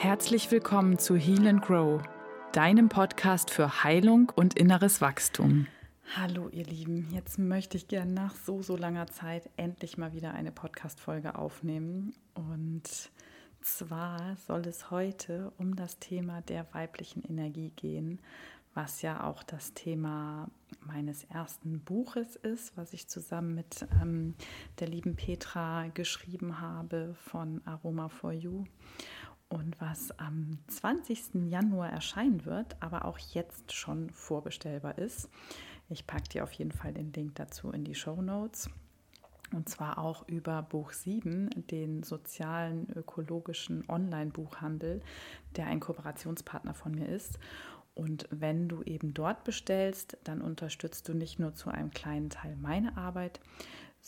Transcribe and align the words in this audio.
Herzlich 0.00 0.48
willkommen 0.52 0.96
zu 1.00 1.16
Heal 1.16 1.48
and 1.48 1.60
Grow, 1.60 2.00
deinem 2.52 2.88
Podcast 2.88 3.50
für 3.50 3.82
Heilung 3.82 4.30
und 4.36 4.56
inneres 4.56 5.00
Wachstum. 5.00 5.66
Hallo 6.14 6.48
ihr 6.50 6.64
Lieben, 6.64 7.08
jetzt 7.12 7.36
möchte 7.40 7.76
ich 7.76 7.88
gerne 7.88 8.12
nach 8.12 8.32
so, 8.36 8.62
so 8.62 8.76
langer 8.76 9.08
Zeit 9.08 9.50
endlich 9.56 9.98
mal 9.98 10.12
wieder 10.12 10.34
eine 10.34 10.52
Podcast-Folge 10.52 11.34
aufnehmen. 11.34 12.14
Und 12.34 13.10
zwar 13.60 14.36
soll 14.46 14.60
es 14.68 14.92
heute 14.92 15.52
um 15.58 15.74
das 15.74 15.98
Thema 15.98 16.42
der 16.42 16.72
weiblichen 16.72 17.24
Energie 17.24 17.70
gehen, 17.74 18.20
was 18.74 19.02
ja 19.02 19.24
auch 19.24 19.42
das 19.42 19.74
Thema 19.74 20.48
meines 20.86 21.24
ersten 21.24 21.80
Buches 21.80 22.36
ist, 22.36 22.76
was 22.76 22.92
ich 22.92 23.08
zusammen 23.08 23.56
mit 23.56 23.84
ähm, 24.00 24.36
der 24.78 24.86
lieben 24.86 25.16
Petra 25.16 25.88
geschrieben 25.88 26.60
habe 26.60 27.16
von 27.24 27.62
Aroma 27.64 28.08
for 28.08 28.32
You 28.32 28.64
und 29.48 29.80
was 29.80 30.10
am 30.18 30.58
20. 30.68 31.48
Januar 31.48 31.90
erscheinen 31.90 32.44
wird, 32.44 32.76
aber 32.80 33.04
auch 33.04 33.18
jetzt 33.18 33.72
schon 33.72 34.10
vorbestellbar 34.10 34.98
ist. 34.98 35.28
Ich 35.88 36.06
packe 36.06 36.28
dir 36.28 36.44
auf 36.44 36.52
jeden 36.52 36.72
Fall 36.72 36.92
den 36.92 37.12
Link 37.12 37.36
dazu 37.36 37.70
in 37.70 37.84
die 37.84 37.94
Show 37.94 38.20
Notes. 38.20 38.68
Und 39.54 39.70
zwar 39.70 39.96
auch 39.96 40.28
über 40.28 40.60
Buch 40.62 40.92
7, 40.92 41.48
den 41.70 42.02
sozialen 42.02 42.86
ökologischen 42.94 43.88
Online-Buchhandel, 43.88 45.00
der 45.56 45.66
ein 45.66 45.80
Kooperationspartner 45.80 46.74
von 46.74 46.92
mir 46.92 47.08
ist. 47.08 47.38
Und 47.94 48.28
wenn 48.30 48.68
du 48.68 48.82
eben 48.82 49.14
dort 49.14 49.44
bestellst, 49.44 50.18
dann 50.24 50.42
unterstützt 50.42 51.08
du 51.08 51.14
nicht 51.14 51.38
nur 51.38 51.54
zu 51.54 51.70
einem 51.70 51.90
kleinen 51.90 52.28
Teil 52.28 52.56
meine 52.56 52.98
Arbeit, 52.98 53.40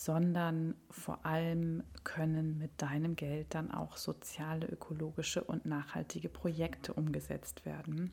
sondern 0.01 0.77
vor 0.89 1.27
allem 1.27 1.83
können 2.05 2.57
mit 2.57 2.71
deinem 2.81 3.17
Geld 3.17 3.49
dann 3.55 3.71
auch 3.71 3.99
soziale, 3.99 4.67
ökologische 4.67 5.45
und 5.45 5.67
nachhaltige 5.67 6.31
Projekte 6.31 6.95
umgesetzt 6.95 7.67
werden, 7.67 8.11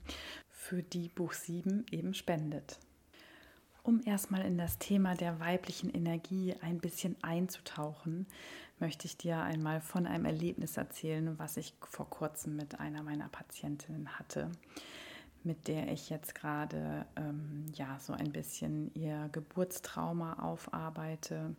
für 0.50 0.84
die 0.84 1.08
Buch 1.08 1.32
7 1.32 1.86
eben 1.90 2.14
spendet. 2.14 2.78
Um 3.84 4.02
erstmal 4.04 4.42
in 4.42 4.58
das 4.58 4.80
Thema 4.80 5.16
der 5.16 5.40
weiblichen 5.40 5.90
Energie 5.90 6.56
ein 6.60 6.80
bisschen 6.80 7.16
einzutauchen, 7.24 8.28
möchte 8.80 9.06
ich 9.06 9.16
dir 9.16 9.38
einmal 9.38 9.80
von 9.80 10.06
einem 10.06 10.26
Erlebnis 10.26 10.76
erzählen, 10.76 11.40
was 11.40 11.56
ich 11.56 11.74
vor 11.80 12.10
kurzem 12.10 12.58
mit 12.58 12.82
einer 12.82 13.02
meiner 13.02 13.30
Patientinnen 13.30 14.20
hatte 14.20 14.52
mit 15.48 15.70
der 15.70 15.92
ich 15.92 16.10
jetzt 16.10 16.36
gerade 16.36 17.06
ähm, 17.16 17.66
ja 17.74 17.98
so 18.00 18.12
ein 18.12 18.32
bisschen 18.34 18.94
ihr 18.94 19.30
Geburtstrauma 19.32 20.44
aufarbeite. 20.44 21.56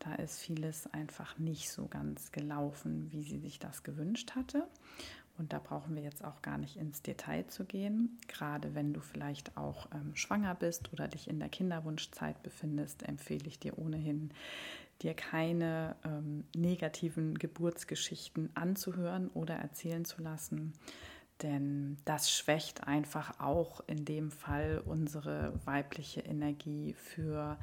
Da 0.00 0.14
ist 0.16 0.40
vieles 0.40 0.92
einfach 0.92 1.38
nicht 1.38 1.70
so 1.70 1.86
ganz 1.86 2.32
gelaufen, 2.32 3.06
wie 3.12 3.22
sie 3.22 3.38
sich 3.38 3.60
das 3.60 3.84
gewünscht 3.84 4.32
hatte. 4.34 4.66
Und 5.38 5.52
da 5.52 5.60
brauchen 5.60 5.94
wir 5.94 6.02
jetzt 6.02 6.24
auch 6.24 6.42
gar 6.42 6.58
nicht 6.58 6.76
ins 6.76 7.00
Detail 7.02 7.46
zu 7.46 7.64
gehen. 7.64 8.18
Gerade 8.26 8.74
wenn 8.74 8.92
du 8.92 9.00
vielleicht 9.00 9.56
auch 9.56 9.86
ähm, 9.94 10.14
schwanger 10.14 10.56
bist 10.56 10.92
oder 10.92 11.06
dich 11.06 11.28
in 11.28 11.38
der 11.38 11.48
Kinderwunschzeit 11.48 12.42
befindest, 12.42 13.04
empfehle 13.04 13.46
ich 13.46 13.60
dir 13.60 13.78
ohnehin, 13.78 14.32
dir 15.00 15.14
keine 15.14 15.94
ähm, 16.04 16.44
negativen 16.54 17.38
Geburtsgeschichten 17.38 18.50
anzuhören 18.54 19.28
oder 19.28 19.54
erzählen 19.54 20.04
zu 20.04 20.20
lassen, 20.20 20.72
denn 21.42 21.98
das 22.04 22.30
schwächt 22.30 22.86
einfach 22.86 23.40
auch 23.40 23.82
in 23.86 24.04
dem 24.04 24.30
Fall 24.30 24.82
unsere 24.84 25.52
weibliche 25.64 26.20
Energie 26.20 26.94
für 26.94 27.58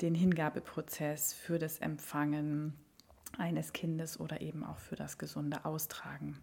den 0.00 0.14
Hingabeprozess, 0.14 1.34
für 1.34 1.58
das 1.58 1.78
Empfangen 1.78 2.74
eines 3.36 3.72
Kindes 3.72 4.18
oder 4.18 4.40
eben 4.40 4.64
auch 4.64 4.78
für 4.78 4.96
das 4.96 5.18
gesunde 5.18 5.64
Austragen. 5.64 6.38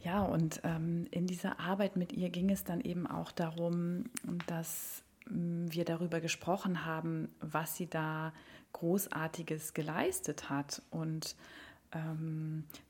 Ja, 0.00 0.22
und 0.22 0.60
ähm, 0.64 1.06
in 1.10 1.26
dieser 1.26 1.58
Arbeit 1.58 1.96
mit 1.96 2.12
ihr 2.12 2.30
ging 2.30 2.50
es 2.50 2.64
dann 2.64 2.80
eben 2.80 3.06
auch 3.06 3.32
darum, 3.32 4.04
dass 4.46 5.02
mm, 5.28 5.66
wir 5.70 5.84
darüber 5.84 6.20
gesprochen 6.20 6.84
haben, 6.84 7.28
was 7.40 7.76
sie 7.76 7.88
da 7.88 8.32
Großartiges 8.72 9.74
geleistet 9.74 10.50
hat 10.50 10.82
und 10.90 11.34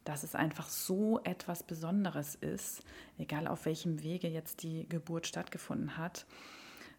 dass 0.05 0.25
es 0.25 0.35
einfach 0.35 0.69
so 0.69 1.21
etwas 1.23 1.63
Besonderes 1.63 2.35
ist, 2.35 2.83
egal 3.17 3.47
auf 3.47 3.67
welchem 3.67 4.03
Wege 4.03 4.29
jetzt 4.29 4.63
die 4.63 4.89
Geburt 4.89 5.27
stattgefunden 5.27 5.97
hat, 5.97 6.27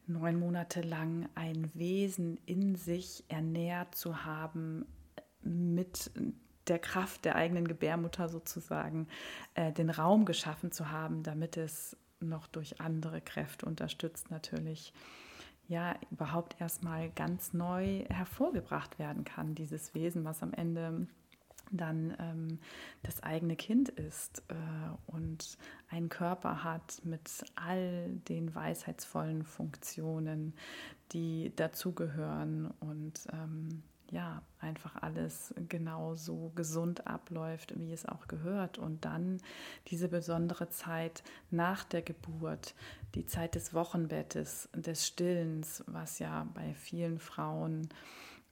neun 0.07 0.39
Monate 0.39 0.81
lang 0.81 1.27
ein 1.35 1.69
Wesen 1.73 2.39
in 2.45 2.75
sich 2.75 3.23
ernährt 3.27 3.95
zu 3.95 4.23
haben 4.25 4.85
mit 5.41 6.11
der 6.67 6.79
Kraft 6.79 7.25
der 7.25 7.35
eigenen 7.35 7.67
Gebärmutter 7.67 8.29
sozusagen, 8.29 9.07
äh, 9.55 9.71
den 9.71 9.89
Raum 9.89 10.25
geschaffen 10.25 10.71
zu 10.71 10.91
haben, 10.91 11.23
damit 11.23 11.57
es 11.57 11.97
noch 12.19 12.47
durch 12.47 12.81
andere 12.81 13.21
Kräfte 13.21 13.65
unterstützt 13.65 14.29
natürlich 14.29 14.93
ja 15.67 15.95
überhaupt 16.11 16.59
erstmal 16.59 17.09
ganz 17.11 17.53
neu 17.53 18.03
hervorgebracht 18.09 18.99
werden 18.99 19.23
kann, 19.23 19.55
dieses 19.55 19.93
Wesen, 19.93 20.25
was 20.25 20.41
am 20.41 20.51
Ende 20.51 21.07
dann 21.71 22.15
ähm, 22.19 22.59
das 23.03 23.21
eigene 23.23 23.55
Kind 23.55 23.89
ist 23.89 24.43
äh, 24.49 24.53
und 25.07 25.57
einen 25.89 26.09
Körper 26.09 26.63
hat 26.63 27.01
mit 27.03 27.29
all 27.55 28.09
den 28.27 28.53
weisheitsvollen 28.53 29.43
Funktionen, 29.43 30.53
die 31.11 31.51
dazugehören 31.55 32.71
und 32.79 33.27
ähm, 33.33 33.83
ja, 34.11 34.41
einfach 34.59 34.95
alles 35.01 35.53
genau 35.67 36.15
so 36.15 36.51
gesund 36.55 37.05
abläuft, 37.07 37.77
wie 37.77 37.91
es 37.91 38.07
auch 38.07 38.27
gehört. 38.27 38.77
Und 38.77 39.05
dann 39.05 39.39
diese 39.87 40.07
besondere 40.07 40.69
Zeit 40.69 41.23
nach 41.51 41.83
der 41.83 42.01
Geburt, 42.01 42.73
die 43.15 43.25
Zeit 43.25 43.55
des 43.55 43.73
Wochenbettes, 43.73 44.69
des 44.73 45.05
Stillens, 45.05 45.83
was 45.87 46.19
ja 46.19 46.47
bei 46.53 46.73
vielen 46.73 47.19
Frauen 47.19 47.89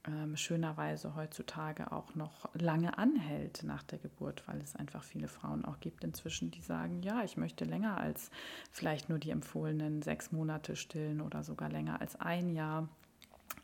ähm, 0.06 0.36
schönerweise 0.36 1.14
heutzutage 1.14 1.92
auch 1.92 2.14
noch 2.14 2.48
lange 2.54 2.98
anhält 2.98 3.62
nach 3.64 3.82
der 3.82 3.98
Geburt, 3.98 4.42
weil 4.46 4.60
es 4.60 4.76
einfach 4.76 5.02
viele 5.02 5.28
Frauen 5.28 5.64
auch 5.64 5.80
gibt 5.80 6.04
inzwischen, 6.04 6.50
die 6.50 6.60
sagen, 6.60 7.02
ja, 7.02 7.24
ich 7.24 7.36
möchte 7.36 7.64
länger 7.64 7.98
als 7.98 8.30
vielleicht 8.70 9.08
nur 9.08 9.18
die 9.18 9.30
empfohlenen 9.30 10.02
sechs 10.02 10.32
Monate 10.32 10.76
stillen 10.76 11.20
oder 11.20 11.42
sogar 11.42 11.68
länger 11.68 12.00
als 12.00 12.16
ein 12.20 12.50
Jahr, 12.50 12.88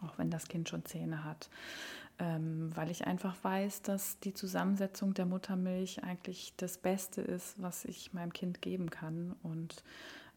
auch 0.05 0.19
wenn 0.19 0.31
das 0.31 0.49
Kind 0.49 0.69
schon 0.69 0.85
Zähne 0.85 1.25
hat, 1.25 1.49
ähm, 2.19 2.71
weil 2.75 2.91
ich 2.91 3.07
einfach 3.07 3.37
weiß, 3.43 3.83
dass 3.83 4.19
die 4.21 4.35
Zusammensetzung 4.35 5.15
der 5.15 5.27
Muttermilch 5.27 6.05
eigentlich 6.05 6.55
das 6.57 6.79
Beste 6.79 7.21
ist, 7.21 7.61
was 7.61 7.85
ich 7.85 8.13
meinem 8.13 8.33
Kind 8.33 8.63
geben 8.63 8.91
kann. 8.91 9.35
Und 9.43 9.83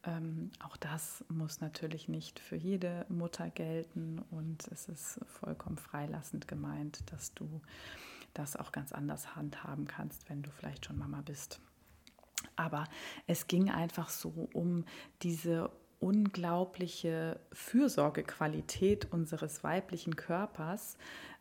ähm, 0.03 0.51
auch 0.63 0.77
das 0.77 1.23
muss 1.29 1.61
natürlich 1.61 2.07
nicht 2.07 2.39
für 2.39 2.55
jede 2.55 3.05
Mutter 3.09 3.49
gelten 3.49 4.23
und 4.31 4.67
es 4.67 4.87
ist 4.87 5.19
vollkommen 5.25 5.77
freilassend 5.77 6.47
gemeint, 6.47 7.11
dass 7.11 7.33
du 7.33 7.61
das 8.33 8.55
auch 8.55 8.71
ganz 8.71 8.91
anders 8.91 9.35
handhaben 9.35 9.87
kannst, 9.87 10.29
wenn 10.29 10.43
du 10.43 10.51
vielleicht 10.51 10.85
schon 10.85 10.97
Mama 10.97 11.21
bist. 11.21 11.59
Aber 12.55 12.85
es 13.25 13.47
ging 13.47 13.69
einfach 13.69 14.09
so 14.09 14.49
um 14.53 14.85
diese 15.23 15.71
unglaubliche 15.99 17.39
Fürsorgequalität 17.51 19.11
unseres 19.11 19.63
weiblichen 19.63 20.15
Körpers, 20.15 20.97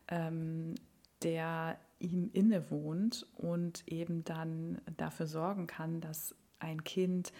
ähm, 0.08 0.74
der 1.22 1.78
ihm 1.98 2.30
innewohnt 2.32 3.26
und 3.36 3.86
eben 3.86 4.24
dann 4.24 4.80
dafür 4.96 5.26
sorgen 5.26 5.66
kann, 5.66 6.00
dass 6.00 6.34
ein 6.58 6.84
Kind 6.84 7.32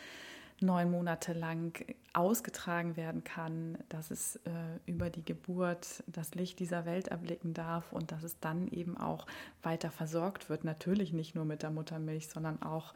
neun 0.61 0.91
Monate 0.91 1.33
lang 1.33 1.84
ausgetragen 2.12 2.97
werden 2.97 3.25
kann, 3.25 3.78
dass 3.89 4.11
es 4.11 4.37
äh, 4.37 4.41
über 4.87 5.11
die 5.11 5.25
Geburt 5.25 6.03
das 6.06 6.34
Licht 6.34 6.59
dieser 6.61 6.87
Welt 6.87 7.09
erblicken 7.09 7.53
darf 7.53 7.93
und 7.93 8.11
dass 8.11 8.22
es 8.22 8.41
dann 8.41 8.69
eben 8.69 8.97
auch 8.97 9.26
weiter 9.62 9.91
versorgt 9.91 10.49
wird. 10.49 10.64
Natürlich 10.64 11.12
nicht 11.12 11.35
nur 11.35 11.44
mit 11.44 11.62
der 11.62 11.70
Muttermilch, 11.70 12.29
sondern 12.29 12.62
auch 12.62 12.94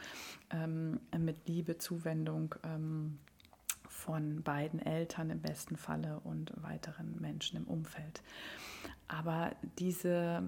ähm, 0.51 1.01
mit 1.19 1.47
Liebe, 1.47 1.77
Zuwendung. 1.79 2.55
Ähm, 2.65 3.19
von 3.89 4.43
beiden 4.43 4.81
Eltern 4.81 5.29
im 5.29 5.41
besten 5.41 5.77
Falle 5.77 6.21
und 6.25 6.53
weiteren 6.63 7.21
Menschen 7.21 7.59
im 7.59 7.65
Umfeld. 7.65 8.23
Aber 9.09 9.51
diese 9.79 10.43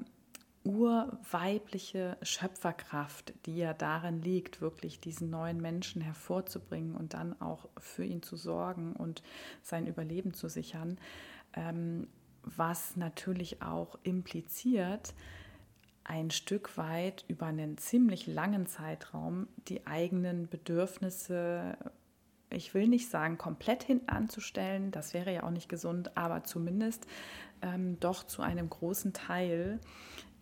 urweibliche 0.64 2.16
Schöpferkraft, 2.22 3.34
die 3.46 3.56
ja 3.56 3.74
darin 3.74 4.22
liegt, 4.22 4.60
wirklich 4.60 5.00
diesen 5.00 5.30
neuen 5.30 5.60
Menschen 5.60 6.02
hervorzubringen 6.02 6.94
und 6.94 7.14
dann 7.14 7.40
auch 7.40 7.68
für 7.78 8.04
ihn 8.04 8.22
zu 8.22 8.36
sorgen 8.36 8.92
und 8.92 9.22
sein 9.62 9.86
Überleben 9.86 10.34
zu 10.34 10.48
sichern, 10.48 10.98
ähm, 11.54 12.06
was 12.42 12.96
natürlich 12.96 13.62
auch 13.62 13.98
impliziert, 14.02 15.14
ein 16.04 16.30
Stück 16.30 16.76
weit 16.76 17.24
über 17.28 17.46
einen 17.46 17.78
ziemlich 17.78 18.26
langen 18.26 18.66
Zeitraum 18.66 19.46
die 19.68 19.86
eigenen 19.86 20.48
Bedürfnisse, 20.48 21.76
ich 22.50 22.74
will 22.74 22.88
nicht 22.88 23.08
sagen, 23.08 23.38
komplett 23.38 23.84
hinten 23.84 24.08
anzustellen, 24.08 24.90
das 24.90 25.14
wäre 25.14 25.32
ja 25.32 25.44
auch 25.44 25.50
nicht 25.50 25.68
gesund, 25.68 26.16
aber 26.16 26.44
zumindest 26.44 27.06
ähm, 27.62 27.98
doch 28.00 28.24
zu 28.24 28.42
einem 28.42 28.68
großen 28.68 29.12
Teil 29.12 29.80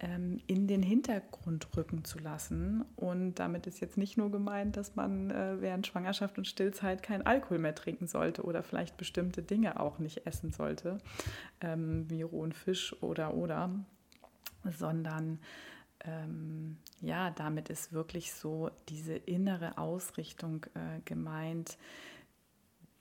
in 0.02 0.66
den 0.66 0.82
Hintergrund 0.82 1.76
rücken 1.76 2.04
zu 2.04 2.18
lassen. 2.18 2.84
Und 2.96 3.34
damit 3.34 3.66
ist 3.66 3.80
jetzt 3.80 3.98
nicht 3.98 4.16
nur 4.16 4.30
gemeint, 4.30 4.76
dass 4.76 4.96
man 4.96 5.30
äh, 5.30 5.60
während 5.60 5.86
Schwangerschaft 5.86 6.38
und 6.38 6.46
Stillzeit 6.46 7.02
kein 7.02 7.26
Alkohol 7.26 7.58
mehr 7.58 7.74
trinken 7.74 8.06
sollte 8.06 8.42
oder 8.42 8.62
vielleicht 8.62 8.96
bestimmte 8.96 9.42
Dinge 9.42 9.78
auch 9.78 9.98
nicht 9.98 10.26
essen 10.26 10.52
sollte, 10.52 10.98
ähm, 11.60 12.08
wie 12.08 12.22
rohen 12.22 12.52
Fisch 12.52 12.96
oder 13.02 13.34
oder, 13.34 13.70
sondern 14.78 15.38
ähm, 16.04 16.78
ja, 17.02 17.30
damit 17.30 17.68
ist 17.68 17.92
wirklich 17.92 18.32
so 18.32 18.70
diese 18.88 19.14
innere 19.14 19.76
Ausrichtung 19.76 20.64
äh, 20.74 21.00
gemeint, 21.04 21.76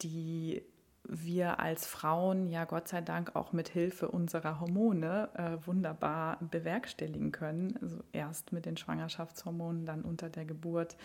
die 0.02 0.64
wir 1.12 1.60
als 1.60 1.88
Frauen 1.88 2.48
ja 2.48 2.66
Gott 2.66 2.88
sei 2.88 3.02
Dank 3.02 3.36
auch 3.36 3.52
mit 3.52 3.70
Hilfe 3.70 4.10
unserer 4.10 4.60
Hormone 4.60 5.30
äh, 5.34 5.68
wunderbar 5.68 6.38
bewerkstelligen 6.40 7.32
können. 7.32 7.78
Also 7.82 8.04
erst 8.12 8.52
mit 8.54 8.66
den 8.66 8.78
Schwangerschaftshormonen, 8.78 9.86
dann 9.86 10.04
unter 10.04 10.30
der 10.30 10.46
Geburt 10.46 10.96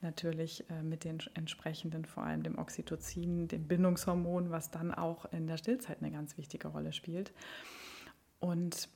natürlich 0.00 0.68
äh, 0.70 0.82
mit 0.82 1.04
den 1.04 1.18
entsprechenden, 1.34 2.04
vor 2.04 2.22
allem 2.22 2.42
dem 2.42 2.58
Oxytocin, 2.58 3.48
dem 3.48 3.68
Bindungshormon, 3.68 4.50
was 4.50 4.70
dann 4.70 4.94
auch 4.94 5.26
in 5.32 5.46
der 5.46 5.58
Stillzeit 5.58 5.98
eine 6.00 6.10
ganz 6.10 6.38
wichtige 6.38 6.68
Rolle 6.68 6.92
spielt. 6.92 7.32
Und 8.38 8.88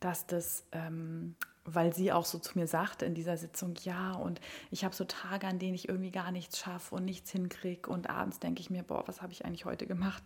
dass 0.00 0.26
das 0.26 0.66
ähm, 0.72 1.36
weil 1.66 1.94
sie 1.94 2.12
auch 2.12 2.24
so 2.24 2.38
zu 2.38 2.58
mir 2.58 2.66
sagte 2.66 3.04
in 3.04 3.14
dieser 3.14 3.36
Sitzung, 3.36 3.74
ja, 3.82 4.12
und 4.12 4.40
ich 4.70 4.84
habe 4.84 4.94
so 4.94 5.04
Tage, 5.04 5.46
an 5.46 5.58
denen 5.58 5.74
ich 5.74 5.88
irgendwie 5.88 6.10
gar 6.10 6.30
nichts 6.30 6.58
schaffe 6.58 6.94
und 6.94 7.04
nichts 7.04 7.30
hinkriege 7.30 7.90
und 7.90 8.08
abends 8.08 8.38
denke 8.38 8.60
ich 8.60 8.70
mir, 8.70 8.82
boah, 8.82 9.06
was 9.06 9.22
habe 9.22 9.32
ich 9.32 9.44
eigentlich 9.44 9.64
heute 9.64 9.86
gemacht? 9.86 10.22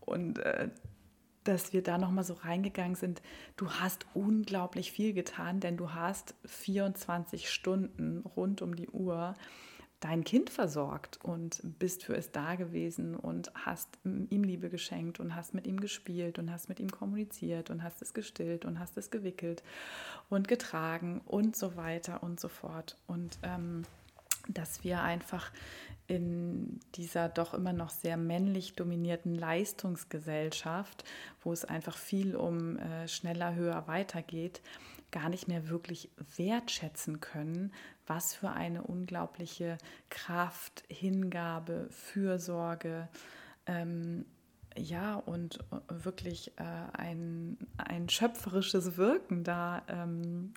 Und 0.00 0.38
äh, 0.40 0.68
dass 1.44 1.72
wir 1.72 1.82
da 1.82 1.98
nochmal 1.98 2.24
so 2.24 2.34
reingegangen 2.34 2.94
sind, 2.94 3.22
du 3.56 3.70
hast 3.70 4.06
unglaublich 4.14 4.92
viel 4.92 5.12
getan, 5.12 5.60
denn 5.60 5.76
du 5.76 5.92
hast 5.92 6.34
24 6.46 7.50
Stunden 7.50 8.24
rund 8.36 8.62
um 8.62 8.74
die 8.74 8.88
Uhr 8.88 9.34
dein 10.04 10.22
Kind 10.22 10.50
versorgt 10.50 11.18
und 11.22 11.62
bist 11.78 12.04
für 12.04 12.14
es 12.14 12.30
da 12.30 12.56
gewesen 12.56 13.16
und 13.16 13.50
hast 13.54 13.88
ihm 14.04 14.44
Liebe 14.44 14.68
geschenkt 14.68 15.18
und 15.18 15.34
hast 15.34 15.54
mit 15.54 15.66
ihm 15.66 15.80
gespielt 15.80 16.38
und 16.38 16.52
hast 16.52 16.68
mit 16.68 16.78
ihm 16.78 16.90
kommuniziert 16.90 17.70
und 17.70 17.82
hast 17.82 18.02
es 18.02 18.12
gestillt 18.12 18.66
und 18.66 18.78
hast 18.78 18.98
es 18.98 19.10
gewickelt 19.10 19.62
und 20.28 20.46
getragen 20.46 21.22
und 21.24 21.56
so 21.56 21.76
weiter 21.76 22.22
und 22.22 22.38
so 22.38 22.48
fort. 22.48 22.98
Und 23.06 23.38
ähm, 23.42 23.86
dass 24.46 24.84
wir 24.84 25.00
einfach 25.00 25.50
in 26.06 26.80
dieser 26.94 27.28
doch 27.28 27.54
immer 27.54 27.72
noch 27.72 27.90
sehr 27.90 28.16
männlich 28.16 28.74
dominierten 28.74 29.34
Leistungsgesellschaft, 29.34 31.04
wo 31.42 31.52
es 31.52 31.64
einfach 31.64 31.96
viel 31.96 32.36
um 32.36 32.76
äh, 32.78 33.08
schneller, 33.08 33.54
höher, 33.54 33.86
weiter 33.86 34.22
geht, 34.22 34.60
gar 35.10 35.28
nicht 35.28 35.48
mehr 35.48 35.68
wirklich 35.68 36.10
wertschätzen 36.36 37.20
können, 37.20 37.72
was 38.06 38.34
für 38.34 38.50
eine 38.50 38.82
unglaubliche 38.82 39.78
Kraft, 40.10 40.84
Hingabe, 40.88 41.88
Fürsorge, 41.90 43.08
ähm, 43.66 44.26
ja, 44.76 45.14
und 45.14 45.60
äh, 45.70 46.04
wirklich 46.04 46.52
äh, 46.56 46.64
ein, 46.92 47.58
ein 47.78 48.08
schöpferisches 48.08 48.96
Wirken 48.96 49.44
da 49.44 49.82
ähm, 49.88 50.54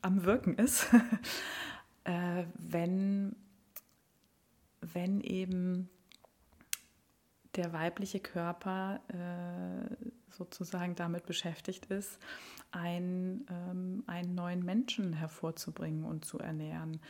am 0.00 0.24
Wirken 0.24 0.56
ist, 0.56 0.88
äh, 2.04 2.44
wenn, 2.58 3.36
wenn 4.82 5.20
eben 5.20 5.88
der 7.56 7.72
weibliche 7.72 8.20
Körper 8.20 9.00
äh, 9.08 9.94
sozusagen 10.30 10.94
damit 10.94 11.26
beschäftigt 11.26 11.86
ist, 11.86 12.18
ein, 12.70 13.46
ähm, 13.50 14.02
einen 14.06 14.34
neuen 14.34 14.64
Menschen 14.64 15.12
hervorzubringen 15.12 16.04
und 16.04 16.24
zu 16.24 16.38
ernähren. 16.38 17.00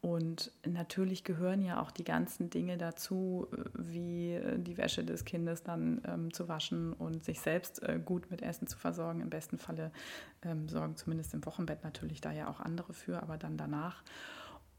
Und 0.00 0.50
natürlich 0.66 1.24
gehören 1.24 1.62
ja 1.62 1.82
auch 1.82 1.90
die 1.90 2.04
ganzen 2.04 2.48
Dinge 2.48 2.78
dazu, 2.78 3.48
äh, 3.52 3.64
wie 3.74 4.32
äh, 4.32 4.58
die 4.58 4.78
Wäsche 4.78 5.04
des 5.04 5.26
Kindes 5.26 5.62
dann 5.62 6.00
ähm, 6.06 6.32
zu 6.32 6.48
waschen 6.48 6.94
und 6.94 7.22
sich 7.22 7.40
selbst 7.40 7.82
äh, 7.82 8.00
gut 8.02 8.30
mit 8.30 8.40
Essen 8.40 8.66
zu 8.66 8.78
versorgen. 8.78 9.20
Im 9.20 9.28
besten 9.28 9.58
Falle 9.58 9.92
ähm, 10.42 10.68
sorgen 10.70 10.96
zumindest 10.96 11.34
im 11.34 11.44
Wochenbett 11.44 11.84
natürlich 11.84 12.22
da 12.22 12.32
ja 12.32 12.48
auch 12.48 12.60
andere 12.60 12.94
für, 12.94 13.22
aber 13.22 13.36
dann 13.36 13.58
danach 13.58 14.02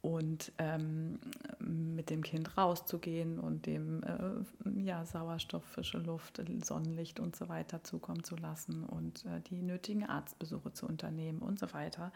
und 0.01 0.51
ähm, 0.57 1.19
mit 1.59 2.09
dem 2.09 2.23
Kind 2.23 2.57
rauszugehen 2.57 3.39
und 3.39 3.65
dem 3.65 4.03
äh, 4.03 4.81
ja, 4.81 5.05
Sauerstoff, 5.05 5.63
frische 5.63 5.99
Luft, 5.99 6.41
Sonnenlicht 6.63 7.19
und 7.19 7.35
so 7.35 7.49
weiter 7.49 7.83
zukommen 7.83 8.23
zu 8.23 8.35
lassen 8.35 8.83
und 8.83 9.25
äh, 9.25 9.41
die 9.49 9.61
nötigen 9.61 10.05
Arztbesuche 10.05 10.73
zu 10.73 10.87
unternehmen 10.87 11.39
und 11.39 11.59
so 11.59 11.71
weiter. 11.73 12.11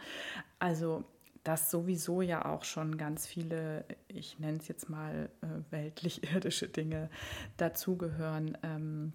Also 0.60 1.04
dass 1.44 1.70
sowieso 1.70 2.24
ja 2.24 2.44
auch 2.46 2.64
schon 2.64 2.98
ganz 2.98 3.28
viele, 3.28 3.86
ich 4.08 4.40
nenne 4.40 4.58
es 4.58 4.68
jetzt 4.68 4.90
mal 4.90 5.30
äh, 5.42 5.48
weltlich-irdische 5.70 6.68
Dinge 6.70 7.12
dazugehören, 7.58 8.58
ähm, 8.64 9.14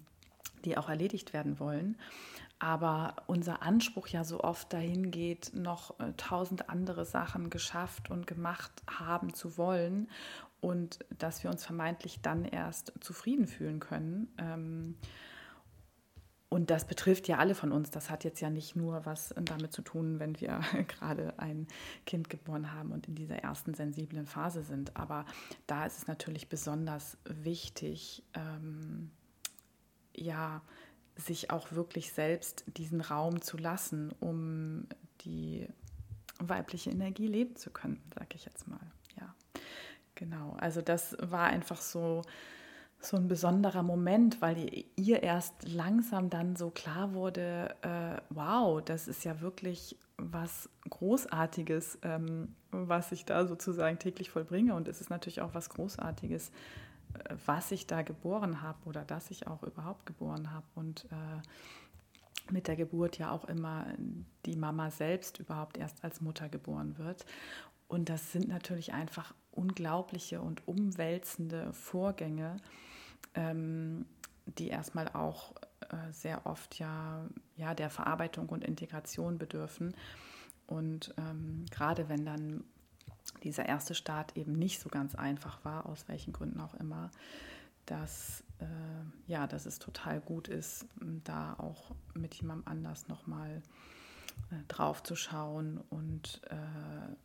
die 0.63 0.77
auch 0.77 0.87
erledigt 0.87 1.33
werden 1.33 1.59
wollen 1.59 1.97
aber 2.61 3.15
unser 3.25 3.63
Anspruch 3.63 4.07
ja 4.09 4.23
so 4.23 4.41
oft 4.41 4.71
dahin 4.71 5.09
geht, 5.09 5.51
noch 5.55 5.99
äh, 5.99 6.13
tausend 6.15 6.69
andere 6.69 7.05
Sachen 7.05 7.49
geschafft 7.49 8.11
und 8.11 8.27
gemacht 8.27 8.71
haben 8.87 9.33
zu 9.33 9.57
wollen 9.57 10.07
und 10.59 10.99
dass 11.17 11.43
wir 11.43 11.49
uns 11.49 11.65
vermeintlich 11.65 12.21
dann 12.21 12.45
erst 12.45 12.93
zufrieden 12.99 13.47
fühlen 13.47 13.79
können. 13.79 14.31
Ähm, 14.37 14.95
und 16.49 16.69
das 16.69 16.85
betrifft 16.85 17.27
ja 17.27 17.39
alle 17.39 17.55
von 17.55 17.71
uns. 17.71 17.89
Das 17.89 18.11
hat 18.11 18.23
jetzt 18.25 18.41
ja 18.41 18.51
nicht 18.51 18.75
nur 18.75 19.07
was 19.07 19.33
damit 19.41 19.73
zu 19.73 19.81
tun, 19.81 20.19
wenn 20.19 20.39
wir 20.39 20.59
gerade 20.87 21.39
ein 21.39 21.65
Kind 22.05 22.29
geboren 22.29 22.73
haben 22.73 22.91
und 22.91 23.07
in 23.07 23.15
dieser 23.15 23.37
ersten 23.37 23.73
sensiblen 23.73 24.27
Phase 24.27 24.61
sind. 24.61 24.95
Aber 24.95 25.25
da 25.65 25.87
ist 25.87 25.97
es 25.97 26.05
natürlich 26.07 26.47
besonders 26.47 27.17
wichtig, 27.25 28.23
ähm, 28.35 29.09
ja, 30.13 30.61
sich 31.15 31.51
auch 31.51 31.71
wirklich 31.71 32.13
selbst 32.13 32.63
diesen 32.77 33.01
Raum 33.01 33.41
zu 33.41 33.57
lassen, 33.57 34.11
um 34.19 34.87
die 35.21 35.67
weibliche 36.39 36.89
Energie 36.89 37.27
leben 37.27 37.55
zu 37.55 37.69
können, 37.69 38.01
sage 38.13 38.35
ich 38.35 38.45
jetzt 38.45 38.67
mal. 38.67 38.79
Ja, 39.19 39.33
genau. 40.15 40.55
Also 40.59 40.81
das 40.81 41.15
war 41.19 41.47
einfach 41.47 41.81
so 41.81 42.23
so 43.03 43.17
ein 43.17 43.27
besonderer 43.27 43.83
Moment, 43.83 44.41
weil 44.41 44.85
ihr 44.95 45.23
erst 45.23 45.67
langsam 45.67 46.29
dann 46.29 46.55
so 46.55 46.69
klar 46.69 47.13
wurde, 47.13 47.75
äh, 47.81 48.21
wow, 48.29 48.81
das 48.83 49.07
ist 49.07 49.25
ja 49.25 49.41
wirklich 49.41 49.97
was 50.17 50.69
Großartiges, 50.89 51.99
ähm, 52.03 52.55
was 52.69 53.11
ich 53.11 53.25
da 53.25 53.47
sozusagen 53.47 53.97
täglich 53.97 54.29
vollbringe. 54.29 54.75
Und 54.75 54.87
es 54.87 55.01
ist 55.01 55.09
natürlich 55.09 55.41
auch 55.41 55.55
was 55.55 55.69
Großartiges, 55.69 56.51
was 57.45 57.71
ich 57.71 57.87
da 57.87 58.01
geboren 58.01 58.61
habe 58.61 58.79
oder 58.85 59.03
dass 59.03 59.31
ich 59.31 59.47
auch 59.47 59.63
überhaupt 59.63 60.05
geboren 60.05 60.51
habe 60.51 60.65
und 60.75 61.05
äh, 61.05 62.51
mit 62.51 62.67
der 62.67 62.75
Geburt 62.75 63.17
ja 63.17 63.31
auch 63.31 63.45
immer 63.45 63.85
die 64.45 64.55
Mama 64.55 64.91
selbst 64.91 65.39
überhaupt 65.39 65.77
erst 65.77 66.03
als 66.03 66.21
Mutter 66.21 66.49
geboren 66.49 66.97
wird. 66.97 67.25
Und 67.87 68.09
das 68.09 68.31
sind 68.31 68.47
natürlich 68.47 68.93
einfach 68.93 69.33
unglaubliche 69.51 70.41
und 70.41 70.67
umwälzende 70.67 71.73
Vorgänge, 71.73 72.57
ähm, 73.35 74.05
die 74.45 74.69
erstmal 74.69 75.09
auch 75.09 75.53
äh, 75.89 76.11
sehr 76.11 76.45
oft 76.45 76.79
ja, 76.79 77.25
ja 77.55 77.73
der 77.73 77.89
Verarbeitung 77.89 78.49
und 78.49 78.63
Integration 78.63 79.37
bedürfen. 79.37 79.93
Und 80.67 81.13
ähm, 81.17 81.65
gerade 81.69 82.07
wenn 82.07 82.25
dann 82.25 82.63
dieser 83.43 83.65
erste 83.65 83.95
Start 83.95 84.37
eben 84.37 84.53
nicht 84.53 84.79
so 84.79 84.89
ganz 84.89 85.15
einfach 85.15 85.63
war, 85.65 85.85
aus 85.85 86.07
welchen 86.07 86.33
Gründen 86.33 86.59
auch 86.59 86.73
immer, 86.75 87.11
dass, 87.85 88.43
äh, 88.59 88.65
ja, 89.27 89.47
dass 89.47 89.65
es 89.65 89.79
total 89.79 90.21
gut 90.21 90.47
ist, 90.47 90.85
da 91.23 91.55
auch 91.55 91.95
mit 92.13 92.35
jemandem 92.35 92.67
anders 92.67 93.07
nochmal 93.07 93.61
äh, 94.51 94.55
drauf 94.67 95.03
zu 95.03 95.15
schauen 95.15 95.79
und 95.89 96.41
äh, 96.49 97.15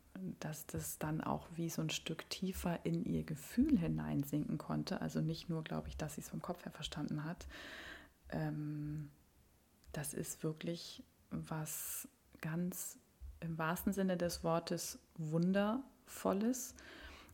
dass 0.41 0.67
das 0.67 0.99
dann 0.99 1.21
auch 1.21 1.47
wie 1.55 1.69
so 1.69 1.83
ein 1.83 1.91
Stück 1.91 2.29
tiefer 2.31 2.81
in 2.85 3.05
ihr 3.05 3.23
Gefühl 3.23 3.79
hineinsinken 3.79 4.59
konnte. 4.59 5.01
Also 5.03 5.21
nicht 5.21 5.49
nur, 5.49 5.63
glaube 5.63 5.89
ich, 5.89 5.97
dass 5.97 6.15
sie 6.15 6.23
es 6.23 6.29
vom 6.29 6.41
Kopf 6.41 6.65
her 6.65 6.73
verstanden 6.73 7.25
hat. 7.25 7.47
Ähm, 8.31 9.11
das 9.93 10.15
ist 10.15 10.43
wirklich 10.43 11.03
was 11.31 12.09
ganz 12.41 12.99
im 13.41 13.59
wahrsten 13.59 13.93
Sinne 13.93 14.17
des 14.17 14.45
Wortes 14.45 14.99
Wundervolles 16.07 16.75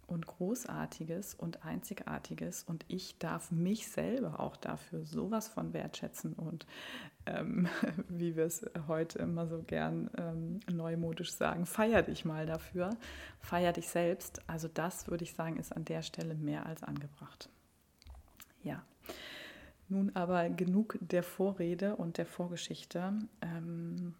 und 0.06 0.26
Großartiges 0.26 1.34
und 1.34 1.64
Einzigartiges. 1.64 2.64
Und 2.64 2.84
ich 2.88 3.18
darf 3.18 3.50
mich 3.50 3.88
selber 3.88 4.40
auch 4.40 4.56
dafür 4.56 5.04
sowas 5.04 5.48
von 5.48 5.72
wertschätzen 5.72 6.34
und 6.34 6.66
ähm, 7.26 7.68
wie 8.08 8.36
wir 8.36 8.44
es 8.44 8.66
heute 8.88 9.20
immer 9.20 9.46
so 9.46 9.62
gern 9.62 10.10
ähm, 10.18 10.60
neumodisch 10.70 11.32
sagen, 11.32 11.66
feier 11.66 12.02
dich 12.02 12.24
mal 12.24 12.46
dafür, 12.46 12.90
feier 13.40 13.72
dich 13.72 13.88
selbst. 13.88 14.42
Also 14.48 14.68
das 14.68 15.08
würde 15.08 15.24
ich 15.24 15.34
sagen, 15.34 15.56
ist 15.56 15.74
an 15.74 15.84
der 15.84 16.02
Stelle 16.02 16.34
mehr 16.34 16.66
als 16.66 16.82
angebracht. 16.82 17.48
Ja. 18.62 18.82
Nun 19.88 20.10
aber 20.14 20.48
genug 20.48 20.98
der 21.00 21.22
Vorrede 21.22 21.96
und 21.96 22.16
der 22.16 22.26
Vorgeschichte. 22.26 23.12
Ähm, 23.40 24.14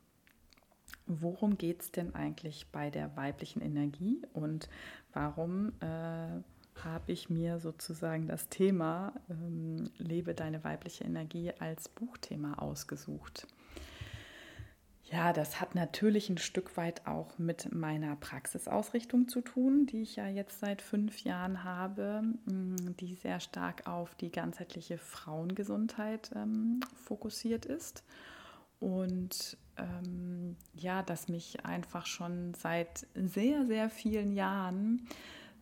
worum 1.06 1.58
geht 1.58 1.82
es 1.82 1.92
denn 1.92 2.14
eigentlich 2.14 2.66
bei 2.72 2.90
der 2.90 3.16
weiblichen 3.16 3.60
Energie 3.60 4.22
und 4.32 4.68
warum 5.12 5.72
äh, 5.80 6.42
habe 6.84 7.12
ich 7.12 7.30
mir 7.30 7.58
sozusagen 7.58 8.26
das 8.26 8.48
Thema 8.48 9.12
ähm, 9.30 9.90
Lebe 9.98 10.34
deine 10.34 10.64
weibliche 10.64 11.04
Energie 11.04 11.52
als 11.58 11.88
Buchthema 11.88 12.54
ausgesucht. 12.54 13.46
Ja, 15.04 15.34
das 15.34 15.60
hat 15.60 15.74
natürlich 15.74 16.30
ein 16.30 16.38
Stück 16.38 16.78
weit 16.78 17.06
auch 17.06 17.38
mit 17.38 17.70
meiner 17.74 18.16
Praxisausrichtung 18.16 19.28
zu 19.28 19.42
tun, 19.42 19.84
die 19.84 20.00
ich 20.00 20.16
ja 20.16 20.26
jetzt 20.26 20.60
seit 20.60 20.80
fünf 20.80 21.22
Jahren 21.24 21.64
habe, 21.64 22.22
mm, 22.46 22.96
die 22.98 23.14
sehr 23.14 23.38
stark 23.38 23.86
auf 23.86 24.14
die 24.14 24.32
ganzheitliche 24.32 24.96
Frauengesundheit 24.96 26.30
ähm, 26.34 26.80
fokussiert 26.94 27.66
ist. 27.66 28.04
Und 28.82 29.56
ähm, 29.76 30.56
ja, 30.74 31.04
dass 31.04 31.28
mich 31.28 31.64
einfach 31.64 32.04
schon 32.04 32.52
seit 32.54 33.06
sehr, 33.14 33.64
sehr 33.64 33.88
vielen 33.88 34.32
Jahren 34.32 35.06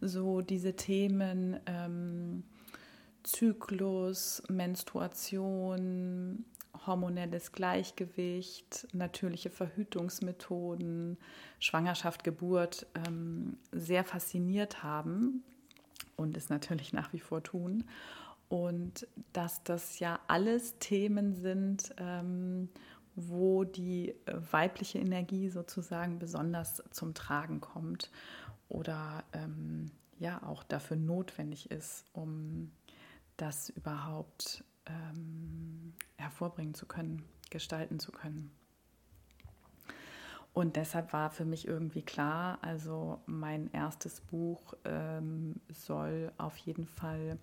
so 0.01 0.41
diese 0.41 0.75
Themen 0.75 1.61
ähm, 1.67 2.45
Zyklus, 3.23 4.43
Menstruation, 4.49 6.47
hormonelles 6.87 7.53
Gleichgewicht, 7.53 8.89
natürliche 8.95 9.51
Verhütungsmethoden, 9.51 11.19
Schwangerschaft, 11.59 12.25
Geburt 12.25 12.87
ähm, 13.07 13.59
sehr 13.71 14.03
fasziniert 14.03 14.83
haben 14.83 15.45
und 16.17 16.39
es 16.39 16.49
natürlich 16.49 16.95
nach 16.95 17.13
wie 17.13 17.21
vor 17.21 17.43
tun. 17.43 17.85
Und 18.49 19.07
dass 19.35 19.63
das 19.63 19.99
ja 19.99 20.19
alles 20.27 20.79
Themen 20.79 21.35
sind, 21.35 21.95
ähm, 21.99 22.71
wo 23.17 23.65
die 23.65 24.15
weibliche 24.27 24.99
Energie 24.99 25.49
sozusagen 25.49 26.19
besonders 26.19 26.83
zum 26.91 27.15
Tragen 27.15 27.61
kommt 27.61 28.11
oder 28.69 29.25
ähm, 29.33 29.91
ja 30.19 30.43
auch 30.43 30.63
dafür 30.63 30.97
notwendig 30.97 31.71
ist, 31.71 32.05
um 32.13 32.71
das 33.37 33.71
überhaupt 33.71 34.65
ähm, 34.87 35.95
hervorbringen 36.17 36.75
zu 36.75 36.87
können, 36.87 37.25
gestalten 37.51 37.99
zu 37.99 38.13
können. 38.13 38.51
Und 40.53 40.77
deshalb 40.77 41.13
war 41.13 41.31
für 41.31 41.45
mich 41.45 41.67
irgendwie 41.67 42.03
klar, 42.03 42.59
also 42.63 43.21
mein 43.27 43.71
erstes 43.73 44.21
Buch 44.21 44.75
ähm, 44.85 45.61
soll 45.69 46.33
auf 46.39 46.57
jeden 46.57 46.87
Fall 46.87 47.39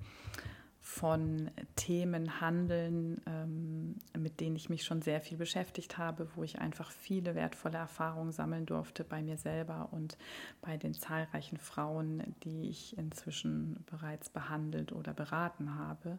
von 0.98 1.52
Themen 1.76 2.42
handeln, 2.42 3.22
ähm, 3.28 3.96
mit 4.18 4.40
denen 4.40 4.56
ich 4.56 4.68
mich 4.68 4.84
schon 4.84 5.04
sehr 5.04 5.22
viel 5.22 5.38
beschäftigt 5.38 6.00
habe, 6.00 6.28
wo 6.36 6.44
ich 6.44 6.58
einfach 6.60 6.90
viele 6.90 7.36
wertvolle 7.36 7.78
Erfahrungen 7.78 8.32
sammeln 8.32 8.66
durfte 8.66 9.04
bei 9.04 9.22
mir 9.22 9.38
selber 9.38 9.90
und 9.92 10.18
bei 10.60 10.76
den 10.76 10.96
zahlreichen 10.96 11.58
Frauen, 11.58 12.36
die 12.44 12.70
ich 12.70 12.98
inzwischen 12.98 13.84
bereits 13.86 14.30
behandelt 14.30 14.92
oder 14.92 15.14
beraten 15.14 15.76
habe. 15.76 16.18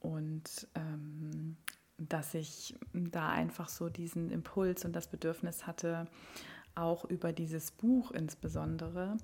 Und 0.00 0.68
ähm, 0.74 1.56
dass 1.96 2.34
ich 2.34 2.74
da 2.92 3.30
einfach 3.30 3.70
so 3.70 3.88
diesen 3.88 4.30
Impuls 4.30 4.84
und 4.84 4.94
das 4.94 5.08
Bedürfnis 5.08 5.66
hatte, 5.66 6.06
auch 6.74 7.06
über 7.06 7.32
dieses 7.32 7.70
Buch 7.70 8.10
insbesondere 8.10 9.16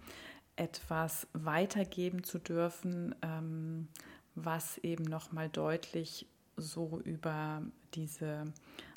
etwas 0.56 1.26
weitergeben 1.34 2.24
zu 2.24 2.38
dürfen, 2.38 3.14
ähm, 3.20 3.88
was 4.34 4.78
eben 4.78 5.04
nochmal 5.04 5.48
deutlich 5.48 6.26
so 6.56 7.00
über 7.04 7.62
diese 7.94 8.44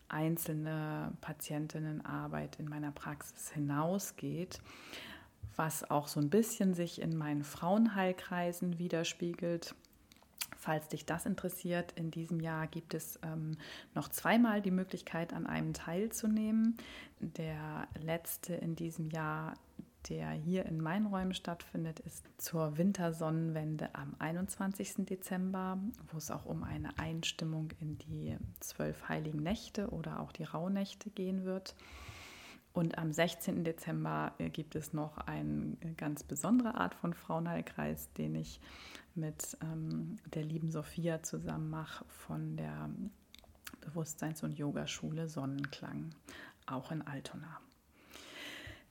einzelne 0.07 1.13
Patientinnenarbeit 1.21 2.59
in 2.59 2.69
meiner 2.69 2.91
Praxis 2.91 3.51
hinausgeht, 3.51 4.59
was 5.55 5.89
auch 5.89 6.07
so 6.07 6.19
ein 6.19 6.29
bisschen 6.29 6.73
sich 6.73 7.01
in 7.01 7.17
meinen 7.17 7.43
Frauenheilkreisen 7.43 8.77
widerspiegelt. 8.77 9.73
Falls 10.57 10.87
dich 10.87 11.05
das 11.05 11.25
interessiert, 11.25 11.91
in 11.93 12.11
diesem 12.11 12.39
Jahr 12.39 12.67
gibt 12.67 12.93
es 12.93 13.19
ähm, 13.23 13.57
noch 13.93 14.09
zweimal 14.09 14.61
die 14.61 14.71
Möglichkeit, 14.71 15.31
an 15.33 15.45
einem 15.45 15.73
teilzunehmen. 15.73 16.77
Der 17.19 17.87
letzte 18.01 18.55
in 18.55 18.75
diesem 18.75 19.09
Jahr 19.09 19.53
der 20.09 20.31
hier 20.31 20.65
in 20.65 20.79
meinen 20.81 21.07
Räumen 21.07 21.33
stattfindet, 21.33 21.99
ist 21.99 22.25
zur 22.37 22.77
Wintersonnenwende 22.77 23.93
am 23.93 24.15
21. 24.19 25.05
Dezember, 25.05 25.79
wo 26.11 26.17
es 26.17 26.31
auch 26.31 26.45
um 26.45 26.63
eine 26.63 26.97
Einstimmung 26.99 27.69
in 27.79 27.97
die 27.97 28.37
zwölf 28.59 29.09
heiligen 29.09 29.41
Nächte 29.41 29.89
oder 29.89 30.19
auch 30.19 30.31
die 30.31 30.43
Rauhnächte 30.43 31.09
gehen 31.09 31.45
wird. 31.45 31.75
Und 32.73 32.97
am 32.97 33.13
16. 33.13 33.63
Dezember 33.63 34.33
gibt 34.51 34.75
es 34.75 34.91
noch 34.91 35.17
eine 35.17 35.77
ganz 35.95 36.23
besondere 36.23 36.75
Art 36.75 36.93
von 36.93 37.13
Frauenheilkreis, 37.13 38.11
den 38.13 38.35
ich 38.35 38.59
mit 39.15 39.57
ähm, 39.61 40.17
der 40.33 40.43
lieben 40.43 40.71
Sophia 40.71 41.23
zusammen 41.23 41.69
mache 41.69 42.03
von 42.09 42.57
der 42.57 42.89
Bewusstseins- 43.79 44.43
und 44.43 44.57
Yogaschule 44.57 45.29
Sonnenklang, 45.29 46.09
auch 46.65 46.91
in 46.91 47.01
Altona. 47.01 47.61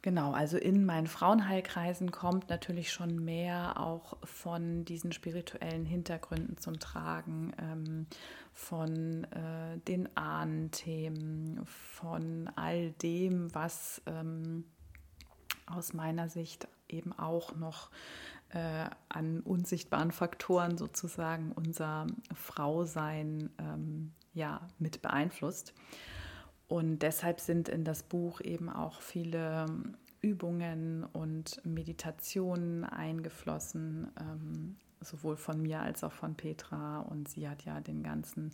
Genau, 0.04 0.32
also 0.32 0.58
in 0.58 0.84
meinen 0.84 1.06
Frauenheilkreisen 1.06 2.10
kommt 2.10 2.50
natürlich 2.50 2.92
schon 2.92 3.24
mehr 3.24 3.80
auch 3.80 4.18
von 4.22 4.84
diesen 4.84 5.12
spirituellen 5.12 5.86
Hintergründen 5.86 6.58
zum 6.58 6.78
Tragen, 6.78 7.54
ähm, 7.58 8.06
von 8.52 9.24
äh, 9.24 9.78
den 9.88 10.14
Ahnenthemen, 10.14 11.64
von 11.64 12.50
all 12.54 12.90
dem, 12.90 13.54
was 13.54 14.02
ähm, 14.04 14.64
aus 15.64 15.94
meiner 15.94 16.28
Sicht 16.28 16.68
eben 16.86 17.18
auch 17.18 17.56
noch 17.56 17.88
äh, 18.50 18.90
an 19.08 19.40
unsichtbaren 19.40 20.12
Faktoren 20.12 20.76
sozusagen 20.76 21.50
unser 21.52 22.08
Frausein 22.34 23.48
ähm, 23.58 24.12
ja, 24.34 24.68
mit 24.78 25.00
beeinflusst. 25.00 25.72
Und 26.68 27.00
deshalb 27.00 27.40
sind 27.40 27.68
in 27.68 27.84
das 27.84 28.02
Buch 28.02 28.40
eben 28.40 28.70
auch 28.70 29.00
viele 29.00 29.66
Übungen 30.22 31.04
und 31.04 31.60
Meditationen 31.64 32.84
eingeflossen, 32.84 34.10
ähm, 34.18 34.76
sowohl 35.00 35.36
von 35.36 35.60
mir 35.60 35.80
als 35.80 36.02
auch 36.02 36.12
von 36.12 36.34
Petra. 36.34 37.00
Und 37.00 37.28
sie 37.28 37.48
hat 37.48 37.64
ja 37.64 37.80
den 37.80 38.02
ganzen 38.02 38.50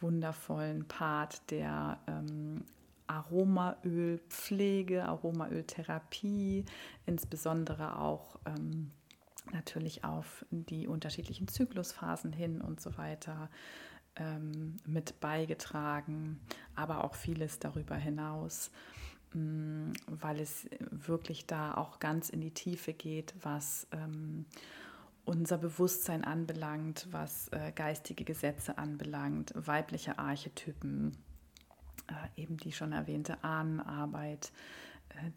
wundervollen 0.00 0.86
Part 0.88 1.50
der 1.50 1.98
ähm, 2.06 2.64
Aromaölpflege, 3.06 5.04
Aromaöltherapie, 5.04 6.64
insbesondere 7.04 7.98
auch 7.98 8.38
ähm, 8.46 8.90
natürlich 9.52 10.04
auf 10.04 10.46
die 10.50 10.86
unterschiedlichen 10.86 11.46
Zyklusphasen 11.46 12.32
hin 12.32 12.62
und 12.62 12.80
so 12.80 12.96
weiter 12.96 13.50
ähm, 14.16 14.76
mit 14.86 15.20
beigetragen, 15.20 16.40
aber 16.74 17.04
auch 17.04 17.14
vieles 17.14 17.58
darüber 17.58 17.96
hinaus, 17.96 18.70
mh, 19.32 19.40
mm, 19.40 19.92
weil 20.06 20.40
es 20.40 20.68
wirklich 20.90 21.46
da 21.46 21.74
auch 21.74 21.98
ganz 21.98 22.28
in 22.28 22.40
die 22.40 22.52
Tiefe 22.52 22.92
geht, 22.92 23.34
was 23.42 23.86
ähm, 23.92 24.46
unser 25.24 25.58
Bewusstsein 25.58 26.24
anbelangt, 26.24 27.06
was 27.10 27.48
äh, 27.48 27.72
geistige 27.74 28.24
Gesetze 28.24 28.78
anbelangt, 28.78 29.52
weibliche 29.54 30.18
Archetypen, 30.18 31.16
äh, 32.08 32.42
eben 32.42 32.56
die 32.56 32.72
schon 32.72 32.92
erwähnte 32.92 33.42
Ahnenarbeit, 33.44 34.52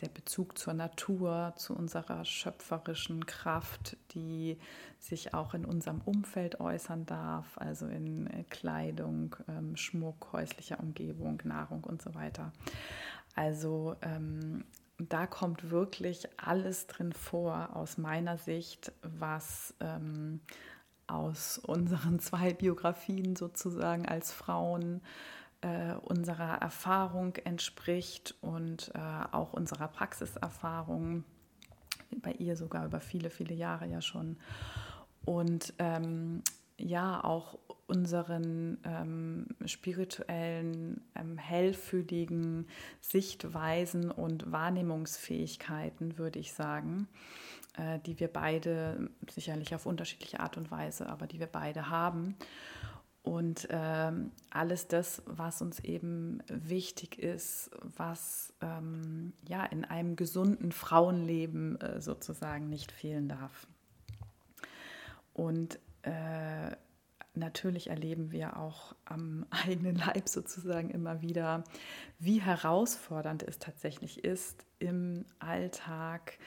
der 0.01 0.09
Bezug 0.09 0.57
zur 0.57 0.73
Natur, 0.73 1.53
zu 1.57 1.75
unserer 1.75 2.25
schöpferischen 2.25 3.25
Kraft, 3.25 3.97
die 4.13 4.57
sich 4.99 5.33
auch 5.33 5.53
in 5.53 5.65
unserem 5.65 6.01
Umfeld 6.01 6.59
äußern 6.59 7.05
darf, 7.05 7.57
also 7.57 7.87
in 7.87 8.27
äh, 8.27 8.43
Kleidung, 8.49 9.35
ähm, 9.47 9.75
Schmuck, 9.75 10.29
häuslicher 10.33 10.79
Umgebung, 10.79 11.41
Nahrung 11.43 11.83
und 11.83 12.01
so 12.01 12.15
weiter. 12.15 12.51
Also 13.35 13.95
ähm, 14.01 14.63
da 14.97 15.27
kommt 15.27 15.69
wirklich 15.69 16.27
alles 16.37 16.87
drin 16.87 17.13
vor 17.13 17.75
aus 17.75 17.97
meiner 17.97 18.37
Sicht, 18.37 18.91
was 19.01 19.75
ähm, 19.79 20.39
aus 21.07 21.57
unseren 21.57 22.19
zwei 22.21 22.53
Biografien 22.53 23.35
sozusagen 23.35 24.07
als 24.07 24.31
Frauen 24.31 25.01
äh, 25.01 25.44
unserer 26.01 26.61
Erfahrung 26.61 27.35
entspricht 27.37 28.35
und 28.41 28.91
äh, 28.93 28.99
auch 29.31 29.53
unserer 29.53 29.87
Praxiserfahrung, 29.87 31.23
bei 32.21 32.31
ihr 32.33 32.55
sogar 32.55 32.85
über 32.85 32.99
viele, 32.99 33.29
viele 33.29 33.53
Jahre 33.55 33.87
ja 33.87 34.01
schon. 34.01 34.37
Und 35.25 35.73
ähm, 35.79 36.43
ja, 36.77 37.23
auch 37.23 37.57
unseren 37.87 38.79
ähm, 38.83 39.47
spirituellen, 39.65 41.01
ähm, 41.15 41.37
hellfühligen 41.37 42.67
Sichtweisen 42.99 44.11
und 44.11 44.51
Wahrnehmungsfähigkeiten, 44.51 46.17
würde 46.17 46.39
ich 46.39 46.53
sagen, 46.53 47.07
äh, 47.77 47.99
die 47.99 48.19
wir 48.19 48.27
beide 48.27 49.09
sicherlich 49.29 49.75
auf 49.75 49.85
unterschiedliche 49.85 50.39
Art 50.39 50.57
und 50.57 50.71
Weise, 50.71 51.07
aber 51.07 51.27
die 51.27 51.39
wir 51.39 51.47
beide 51.47 51.89
haben. 51.89 52.35
Und 53.25 53.67
ähm, 53.71 54.31
alles 54.51 54.87
das, 54.87 55.23
was 55.25 55.59
uns 55.63 55.79
eben 55.79 56.43
wichtig 56.47 57.17
ist, 57.17 57.71
was 57.97 58.53
ähm, 58.61 59.33
ja 59.47 59.65
in 59.65 59.83
einem 59.83 60.15
gesunden 60.15 60.71
Frauenleben 60.71 61.81
äh, 61.81 62.01
sozusagen 62.01 62.69
nicht 62.69 62.91
fehlen 62.91 63.27
darf. 63.27 63.65
Und 65.33 65.79
äh, 66.03 66.75
natürlich 67.33 67.89
erleben 67.89 68.31
wir 68.31 68.57
auch 68.57 68.95
am 69.05 69.47
eigenen 69.49 69.95
Leib 69.95 70.29
sozusagen 70.29 70.91
immer 70.91 71.23
wieder, 71.23 71.63
wie 72.19 72.39
herausfordernd 72.39 73.41
es 73.41 73.57
tatsächlich 73.57 74.23
ist, 74.23 74.67
im 74.77 75.25
Alltag 75.39 76.37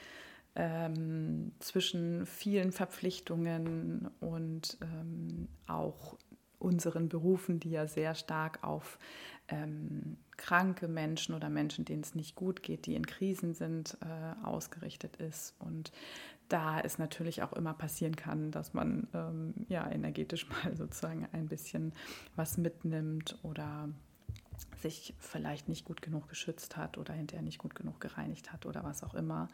ähm, 0.54 1.50
zwischen 1.58 2.24
vielen 2.24 2.70
Verpflichtungen 2.70 4.12
und 4.20 4.78
ähm, 4.80 5.48
auch 5.66 6.16
unseren 6.58 7.08
Berufen, 7.08 7.60
die 7.60 7.70
ja 7.70 7.86
sehr 7.86 8.14
stark 8.14 8.62
auf 8.62 8.98
ähm, 9.48 10.18
kranke 10.36 10.88
Menschen 10.88 11.34
oder 11.34 11.48
Menschen, 11.48 11.84
denen 11.84 12.02
es 12.02 12.14
nicht 12.14 12.36
gut 12.36 12.62
geht, 12.62 12.86
die 12.86 12.94
in 12.94 13.06
Krisen 13.06 13.54
sind, 13.54 13.96
äh, 14.02 14.46
ausgerichtet 14.46 15.16
ist. 15.16 15.54
Und 15.58 15.92
da 16.48 16.80
es 16.80 16.98
natürlich 16.98 17.42
auch 17.42 17.52
immer 17.52 17.74
passieren 17.74 18.16
kann, 18.16 18.50
dass 18.50 18.74
man 18.74 19.08
ähm, 19.14 19.54
ja 19.68 19.90
energetisch 19.90 20.48
mal 20.64 20.76
sozusagen 20.76 21.26
ein 21.32 21.48
bisschen 21.48 21.92
was 22.36 22.58
mitnimmt 22.58 23.38
oder 23.42 23.88
sich 24.80 25.14
vielleicht 25.18 25.68
nicht 25.68 25.84
gut 25.84 26.02
genug 26.02 26.28
geschützt 26.28 26.76
hat 26.76 26.98
oder 26.98 27.12
hinterher 27.12 27.42
nicht 27.42 27.58
gut 27.58 27.74
genug 27.74 28.00
gereinigt 28.00 28.52
hat 28.52 28.66
oder 28.66 28.84
was 28.84 29.02
auch 29.02 29.14
immer, 29.14 29.48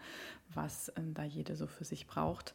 was 0.52 0.88
äh, 0.90 1.02
da 1.14 1.24
jede 1.24 1.56
so 1.56 1.66
für 1.66 1.84
sich 1.84 2.06
braucht. 2.06 2.54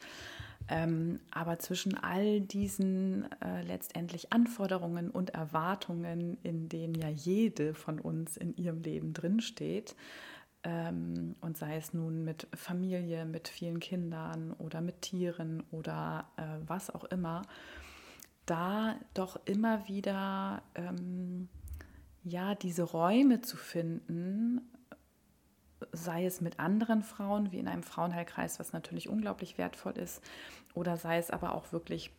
Ähm, 0.67 1.19
aber 1.31 1.59
zwischen 1.59 1.97
all 1.97 2.41
diesen 2.41 3.31
äh, 3.41 3.63
letztendlich 3.63 4.31
Anforderungen 4.31 5.09
und 5.09 5.31
Erwartungen, 5.31 6.37
in 6.43 6.69
denen 6.69 6.95
ja 6.95 7.09
jede 7.09 7.73
von 7.73 7.99
uns 7.99 8.37
in 8.37 8.55
ihrem 8.55 8.81
Leben 8.81 9.13
drinsteht, 9.13 9.95
ähm, 10.63 11.35
und 11.41 11.57
sei 11.57 11.77
es 11.77 11.93
nun 11.93 12.25
mit 12.25 12.47
Familie, 12.53 13.25
mit 13.25 13.47
vielen 13.47 13.79
Kindern 13.79 14.51
oder 14.53 14.81
mit 14.81 15.01
Tieren 15.01 15.63
oder 15.71 16.29
äh, 16.35 16.43
was 16.67 16.89
auch 16.89 17.05
immer, 17.05 17.43
da 18.45 18.95
doch 19.13 19.39
immer 19.45 19.87
wieder 19.87 20.61
ähm, 20.75 21.47
ja 22.23 22.55
diese 22.55 22.83
Räume 22.83 23.41
zu 23.41 23.57
finden, 23.57 24.61
sei 25.91 26.25
es 26.25 26.41
mit 26.41 26.59
anderen 26.59 27.03
Frauen, 27.03 27.51
wie 27.51 27.59
in 27.59 27.67
einem 27.67 27.83
Frauenheilkreis, 27.83 28.59
was 28.59 28.73
natürlich 28.73 29.09
unglaublich 29.09 29.57
wertvoll 29.57 29.97
ist, 29.97 30.21
oder 30.73 30.97
sei 30.97 31.17
es 31.17 31.31
aber 31.31 31.55
auch 31.55 31.71
wirklich 31.71 32.11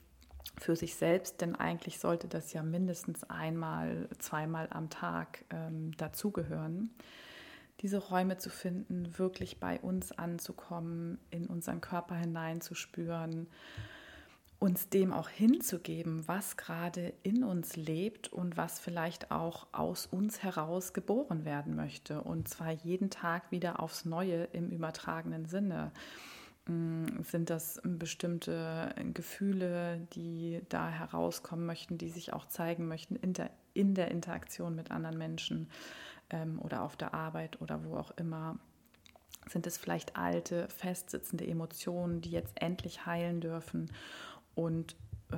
für 0.58 0.76
sich 0.76 0.94
selbst, 0.94 1.40
denn 1.40 1.54
eigentlich 1.54 1.98
sollte 1.98 2.28
das 2.28 2.52
ja 2.52 2.62
mindestens 2.62 3.24
einmal, 3.24 4.08
zweimal 4.18 4.68
am 4.70 4.90
Tag 4.90 5.44
ähm, 5.50 5.96
dazugehören. 5.96 6.90
Diese 7.80 7.98
Räume 7.98 8.36
zu 8.36 8.50
finden, 8.50 9.18
wirklich 9.18 9.58
bei 9.58 9.80
uns 9.80 10.12
anzukommen, 10.12 11.18
in 11.30 11.46
unseren 11.46 11.80
Körper 11.80 12.14
hineinzuspüren, 12.14 13.48
uns 14.60 14.88
dem 14.88 15.12
auch 15.12 15.28
hinzugeben, 15.28 16.28
was 16.28 16.56
gerade 16.56 17.12
in 17.24 17.42
uns 17.42 17.74
lebt 17.74 18.28
und 18.28 18.56
was 18.56 18.78
vielleicht 18.78 19.32
auch 19.32 19.66
aus 19.72 20.06
uns 20.06 20.42
heraus 20.44 20.92
geboren 20.92 21.44
werden 21.44 21.74
möchte. 21.74 22.20
Und 22.20 22.46
zwar 22.48 22.70
jeden 22.70 23.10
Tag 23.10 23.50
wieder 23.50 23.80
aufs 23.80 24.04
Neue 24.04 24.44
im 24.52 24.70
übertragenen 24.70 25.46
Sinne. 25.46 25.90
Mm, 26.66 27.22
sind 27.22 27.50
das 27.50 27.80
bestimmte 27.82 28.94
Gefühle, 29.14 30.06
die 30.14 30.60
da 30.68 30.88
herauskommen 30.88 31.66
möchten, 31.66 31.98
die 31.98 32.10
sich 32.10 32.32
auch 32.32 32.46
zeigen 32.46 32.86
möchten 32.86 33.16
in 33.16 33.32
der, 33.32 33.50
in 33.74 33.94
der 33.94 34.12
Interaktion 34.12 34.76
mit 34.76 34.92
anderen 34.92 35.18
Menschen? 35.18 35.68
ähm, 36.30 36.60
oder 36.62 36.82
auf 36.82 36.96
der 36.96 37.14
Arbeit 37.14 37.60
oder 37.60 37.84
wo 37.84 37.96
auch 37.96 38.12
immer? 38.12 38.58
Sind 39.48 39.66
es 39.66 39.78
vielleicht 39.78 40.16
alte, 40.16 40.68
festsitzende 40.68 41.46
Emotionen, 41.46 42.20
die 42.20 42.30
jetzt 42.30 42.60
endlich 42.60 43.06
heilen 43.06 43.40
dürfen 43.40 43.90
und 44.54 44.96
äh, 45.30 45.36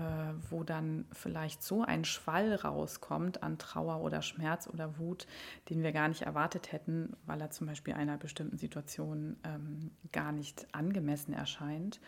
wo 0.51 0.65
dann 0.65 1.05
vielleicht 1.13 1.63
so 1.63 1.83
ein 1.83 2.05
Schwall 2.05 2.55
rauskommt 2.55 3.43
an 3.43 3.59
Trauer 3.59 4.01
oder 4.01 4.23
Schmerz 4.23 4.67
oder 4.67 4.99
Wut, 4.99 5.27
den 5.69 5.83
wir 5.83 5.93
gar 5.93 6.09
nicht 6.09 6.23
erwartet 6.23 6.73
hätten, 6.73 7.15
weil 7.27 7.41
er 7.41 7.51
zum 7.51 7.67
Beispiel 7.67 7.95
einer 7.95 8.17
bestimmten 8.17 8.57
Situation 8.57 9.37
ähm, 9.45 9.91
gar 10.13 10.33
nicht 10.33 10.67
angemessen 10.73 11.35
erscheint, 11.35 12.01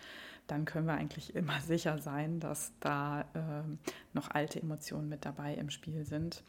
dann 0.46 0.64
können 0.64 0.86
wir 0.86 0.94
eigentlich 0.94 1.34
immer 1.34 1.60
sicher 1.60 1.98
sein, 1.98 2.40
dass 2.40 2.72
da 2.80 3.22
äh, 3.34 3.62
noch 4.12 4.30
alte 4.30 4.60
Emotionen 4.60 5.08
mit 5.08 5.24
dabei 5.24 5.54
im 5.54 5.70
Spiel 5.70 6.04
sind 6.04 6.42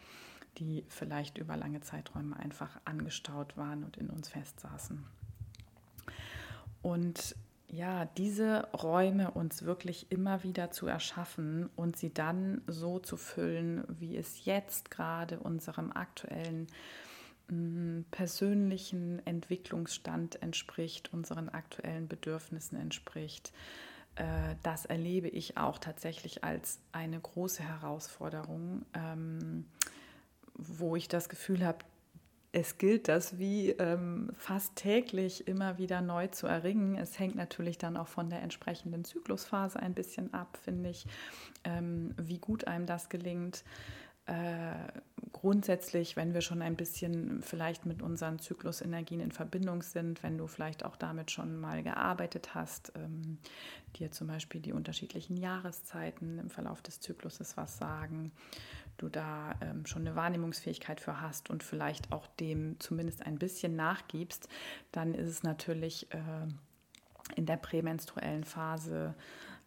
die 0.58 0.86
vielleicht 0.88 1.38
über 1.38 1.58
lange 1.58 1.82
Zeiträume 1.82 2.38
einfach 2.38 2.80
angestaut 2.86 3.58
waren 3.58 3.84
und 3.84 3.98
in 3.98 4.10
uns 4.10 4.30
festsaßen. 4.30 5.06
Und 6.82 7.36
ja, 7.68 8.06
diese 8.18 8.68
Räume 8.74 9.32
uns 9.32 9.64
wirklich 9.64 10.12
immer 10.12 10.44
wieder 10.44 10.72
zu 10.72 10.88
erschaffen 10.88 11.70
und 11.76 11.98
sie 11.98 12.14
dann 12.14 12.62
so 12.68 13.00
zu 13.00 13.18
füllen, 13.18 13.84
wie 13.88 14.16
es 14.18 14.46
jetzt 14.46 14.92
gerade 14.92 15.40
unserem 15.40 15.92
aktuellen 15.92 16.68
mm, 17.50 18.02
persönlichen 18.12 19.26
Entwicklungsstand 19.26 20.42
entspricht, 20.42 21.12
unseren 21.14 21.50
aktuellen 21.50 22.08
Bedürfnissen 22.08 22.80
entspricht. 22.80 23.52
Äh, 24.16 24.56
das 24.64 24.86
erlebe 24.86 25.28
ich 25.28 25.58
auch 25.58 25.78
tatsächlich 25.78 26.44
als 26.44 26.80
eine 26.92 27.20
große 27.20 27.64
Herausforderung. 27.64 28.86
Ähm, 28.94 29.66
wo 30.58 30.96
ich 30.96 31.08
das 31.08 31.30
Gefühl 31.30 31.66
habe, 31.66 31.80
es 32.56 32.78
gilt 32.78 33.10
das 33.10 33.38
wie 33.38 33.72
ähm, 33.72 34.30
fast 34.38 34.78
täglich 34.78 35.46
immer 35.46 35.78
wieder 35.78 36.00
neu 36.00 36.28
zu 36.28 36.48
erringen. 36.48 36.96
Es 36.96 37.20
hängt 37.20 37.36
natürlich 37.36 37.78
dann 37.78 37.98
auch 37.98 38.08
von 38.08 38.30
der 38.30 38.42
entsprechenden 38.42 39.04
Zyklusphase 39.04 39.78
ein 39.78 39.94
bisschen 39.94 40.34
ab, 40.34 40.58
finde 40.64 40.90
ich, 40.90 41.06
ähm, 41.66 42.14
wie 42.16 42.38
gut 42.38 42.66
einem 42.66 42.86
das 42.86 43.10
gelingt. 43.10 43.66
Äh, 44.26 44.72
grundsätzlich, 45.34 46.16
wenn 46.16 46.34
wir 46.34 46.40
schon 46.40 46.62
ein 46.62 46.78
bisschen 46.78 47.42
vielleicht 47.42 47.86
mit 47.86 48.02
unseren 48.02 48.40
Zyklusenergien 48.40 49.20
in 49.20 49.34
Verbindung 49.34 49.82
sind, 49.82 50.24
wenn 50.24 50.38
du 50.38 50.48
vielleicht 50.48 50.86
auch 50.86 50.96
damit 50.96 51.32
schon 51.32 51.60
mal 51.60 51.84
gearbeitet 51.84 52.56
hast, 52.56 52.94
ähm, 52.96 53.38
dir 53.98 54.12
zum 54.12 54.28
Beispiel 54.28 54.62
die 54.62 54.72
unterschiedlichen 54.72 55.36
Jahreszeiten 55.36 56.40
im 56.40 56.50
Verlauf 56.50 56.82
des 56.82 57.02
Zykluses 57.02 57.58
was 57.58 57.78
sagen, 57.78 58.32
du 58.98 59.10
da 59.10 59.56
ähm, 59.62 59.86
schon 59.86 60.08
eine 60.08 60.16
Wahrnehmungsfähigkeit 60.16 61.00
für 61.00 61.22
hast 61.22 61.50
und 61.50 61.64
vielleicht 61.64 62.12
auch 62.12 62.28
dem 62.40 62.80
zumindest 62.80 63.26
ein 63.26 63.38
bisschen 63.38 63.76
nachgibst, 63.76 64.50
dann 64.92 65.14
ist 65.14 65.30
es 65.30 65.44
natürlich 65.44 66.12
äh, 66.12 66.48
in 67.36 67.46
der 67.46 67.58
prämenstruellen 67.58 68.44
Phase 68.44 69.16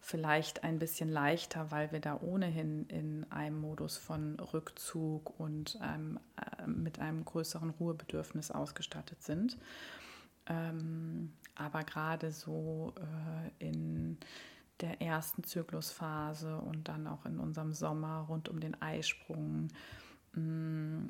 vielleicht 0.00 0.64
ein 0.64 0.78
bisschen 0.78 1.08
leichter, 1.08 1.70
weil 1.70 1.92
wir 1.92 2.00
da 2.00 2.18
ohnehin 2.20 2.86
in 2.86 3.26
einem 3.30 3.60
Modus 3.60 3.96
von 3.96 4.38
Rückzug 4.38 5.38
und 5.38 5.80
einem, 5.80 6.20
äh, 6.36 6.66
mit 6.66 7.00
einem 7.00 7.24
größeren 7.24 7.70
Ruhebedürfnis 7.70 8.50
ausgestattet 8.50 9.22
sind. 9.22 9.58
Ähm, 10.46 11.32
aber 11.56 11.84
gerade 11.84 12.30
so 12.30 12.94
äh, 12.96 13.68
in 13.68 14.18
der 14.80 15.00
ersten 15.00 15.44
Zyklusphase 15.44 16.56
und 16.56 16.88
dann 16.88 17.06
auch 17.06 17.24
in 17.24 17.38
unserem 17.38 17.72
Sommer 17.72 18.26
rund 18.28 18.48
um 18.48 18.60
den 18.60 18.80
Eisprung, 18.80 19.68
mm, 20.34 21.08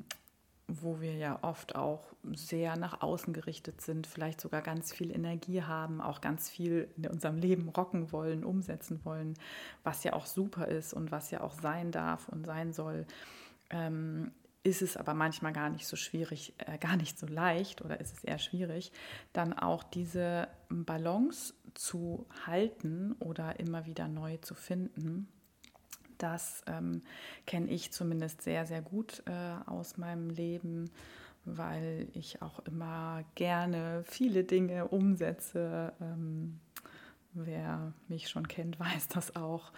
wo 0.67 1.01
wir 1.01 1.15
ja 1.15 1.39
oft 1.41 1.75
auch 1.75 2.03
sehr 2.33 2.77
nach 2.77 3.01
außen 3.01 3.33
gerichtet 3.33 3.81
sind, 3.81 4.05
vielleicht 4.05 4.39
sogar 4.39 4.61
ganz 4.61 4.93
viel 4.93 5.11
Energie 5.11 5.63
haben, 5.63 5.99
auch 5.99 6.21
ganz 6.21 6.49
viel 6.49 6.87
in 6.95 7.07
unserem 7.07 7.37
Leben 7.37 7.69
rocken 7.69 8.11
wollen, 8.11 8.43
umsetzen 8.43 8.99
wollen, 9.03 9.33
was 9.83 10.03
ja 10.03 10.13
auch 10.13 10.25
super 10.25 10.67
ist 10.67 10.93
und 10.93 11.11
was 11.11 11.31
ja 11.31 11.41
auch 11.41 11.53
sein 11.53 11.91
darf 11.91 12.29
und 12.29 12.45
sein 12.45 12.73
soll. 12.73 13.05
Ähm, 13.71 14.31
ist 14.63 14.81
es 14.81 14.97
aber 14.97 15.13
manchmal 15.13 15.53
gar 15.53 15.69
nicht 15.69 15.87
so 15.87 15.95
schwierig, 15.95 16.53
äh, 16.57 16.77
gar 16.77 16.97
nicht 16.97 17.17
so 17.17 17.27
leicht 17.27 17.81
oder 17.81 17.99
ist 17.99 18.17
es 18.17 18.23
eher 18.23 18.39
schwierig, 18.39 18.91
dann 19.33 19.53
auch 19.53 19.83
diese 19.83 20.47
Balance 20.69 21.53
zu 21.75 22.25
halten 22.45 23.13
oder 23.19 23.59
immer 23.59 23.85
wieder 23.85 24.07
neu 24.07 24.37
zu 24.37 24.55
finden. 24.55 25.27
Das 26.17 26.63
ähm, 26.67 27.01
kenne 27.45 27.69
ich 27.69 27.93
zumindest 27.93 28.41
sehr, 28.41 28.65
sehr 28.65 28.81
gut 28.81 29.23
äh, 29.25 29.69
aus 29.69 29.97
meinem 29.97 30.29
Leben, 30.29 30.91
weil 31.45 32.09
ich 32.13 32.41
auch 32.41 32.59
immer 32.65 33.23
gerne 33.35 34.03
viele 34.05 34.43
Dinge 34.43 34.89
umsetze. 34.89 35.93
Ähm, 36.01 36.59
wer 37.33 37.93
mich 38.09 38.27
schon 38.29 38.47
kennt, 38.49 38.77
weiß 38.79 39.07
das 39.07 39.37
auch 39.37 39.71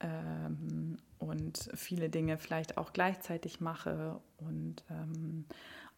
ähm, 0.00 0.98
und 1.24 1.70
viele 1.74 2.10
Dinge 2.10 2.38
vielleicht 2.38 2.76
auch 2.78 2.92
gleichzeitig 2.92 3.60
mache 3.60 4.20
und 4.38 4.84
ähm, 4.90 5.46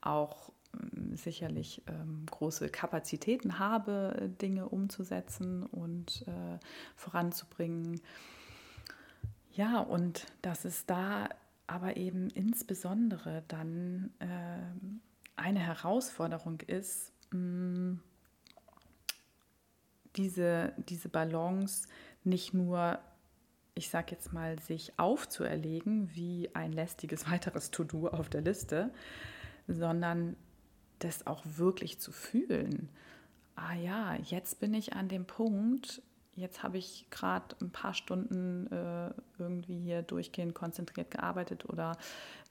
auch 0.01 0.53
ähm, 0.75 1.17
sicherlich 1.17 1.83
ähm, 1.87 2.25
große 2.31 2.69
Kapazitäten 2.69 3.59
habe, 3.59 4.31
Dinge 4.41 4.69
umzusetzen 4.69 5.65
und 5.65 6.25
äh, 6.27 6.59
voranzubringen. 6.95 8.01
Ja, 9.53 9.81
und 9.81 10.27
dass 10.43 10.65
es 10.65 10.87
da 10.87 11.29
aber 11.67 11.97
eben 11.97 12.31
insbesondere 12.31 13.43
dann 13.49 14.13
äh, 14.21 14.27
eine 15.37 15.59
Herausforderung 15.59 16.61
ist, 16.61 17.13
mh, 17.33 17.39
mm, 17.39 18.01
diese, 20.17 20.73
diese 20.89 21.09
Balance 21.09 21.89
nicht 22.25 22.55
nur, 22.55 22.99
ich 23.77 23.91
sage 23.91 24.13
jetzt 24.13 24.33
mal, 24.33 24.59
sich 24.59 24.99
aufzuerlegen 24.99 26.11
wie 26.15 26.51
ein 26.55 26.73
lästiges 26.73 27.31
weiteres 27.31 27.71
To-Do 27.71 28.09
auf 28.09 28.29
der 28.29 28.41
Liste, 28.41 28.91
sondern 29.69 30.35
das 30.99 31.27
auch 31.27 31.45
wirklich 31.45 32.01
zu 32.01 32.11
fühlen. 32.11 32.89
Ah 33.55 33.75
ja, 33.75 34.17
jetzt 34.17 34.61
bin 34.61 34.75
ich 34.75 34.95
an 34.95 35.09
dem 35.09 35.27
Punkt, 35.27 36.03
jetzt 36.35 36.63
habe 36.63 36.79
ich 36.79 37.07
gerade 37.11 37.55
ein 37.61 37.71
paar 37.71 37.95
Stunden 37.95 38.67
äh, 38.71 39.11
irgendwie 39.39 39.79
hier 39.79 40.03
durchgehend 40.03 40.55
konzentriert 40.55 41.11
gearbeitet 41.11 41.69
oder 41.69 41.97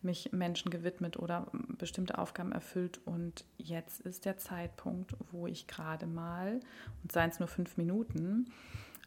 mich 0.01 0.31
Menschen 0.31 0.69
gewidmet 0.69 1.17
oder 1.17 1.47
bestimmte 1.77 2.17
Aufgaben 2.17 2.51
erfüllt. 2.51 2.99
Und 3.05 3.45
jetzt 3.57 4.01
ist 4.01 4.25
der 4.25 4.37
Zeitpunkt, 4.37 5.15
wo 5.31 5.47
ich 5.47 5.67
gerade 5.67 6.05
mal, 6.05 6.59
und 7.01 7.11
seien 7.11 7.29
es 7.29 7.39
nur 7.39 7.47
fünf 7.47 7.77
Minuten, 7.77 8.51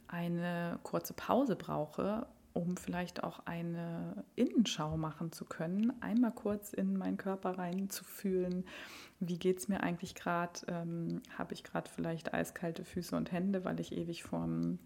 eine 0.09 0.79
kurze 0.83 1.13
Pause 1.13 1.57
brauche, 1.57 2.27
um 2.55 2.77
vielleicht 2.77 3.23
auch 3.23 3.41
eine 3.47 4.25
Innenschau 4.35 4.97
machen 4.97 5.31
zu 5.33 5.45
können, 5.45 5.93
einmal 6.03 6.33
kurz 6.33 6.73
in 6.73 6.97
meinen 6.97 7.17
Körper 7.17 7.59
reinzufühlen, 7.59 8.65
wie 9.21 9.39
geht 9.39 9.59
es 9.59 9.69
mir 9.69 9.83
eigentlich 9.83 10.15
gerade, 10.15 10.61
ähm, 10.67 11.23
habe 11.37 11.55
ich 11.55 11.63
gerade 11.63 11.89
vielleicht 11.89 12.35
eiskalte 12.35 12.85
Füße 12.85 13.15
und 13.17 13.31
Hände, 13.31 13.65
weil 13.65 13.79
ich 13.81 13.93
ewig 13.93 14.25
vorm 14.25 14.79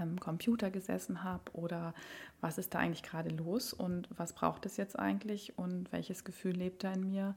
ähm, 0.00 0.18
Computer 0.20 0.70
gesessen 0.70 1.22
habe 1.24 1.52
oder 1.52 1.94
was 2.40 2.58
ist 2.58 2.74
da 2.74 2.78
eigentlich 2.78 3.02
gerade 3.02 3.30
los? 3.30 3.72
Und 3.72 4.08
was 4.16 4.32
braucht 4.32 4.66
es 4.66 4.76
jetzt 4.76 4.98
eigentlich? 4.98 5.58
Und 5.58 5.92
welches 5.92 6.24
Gefühl 6.24 6.54
lebt 6.54 6.84
da 6.84 6.92
in 6.92 7.10
mir. 7.10 7.34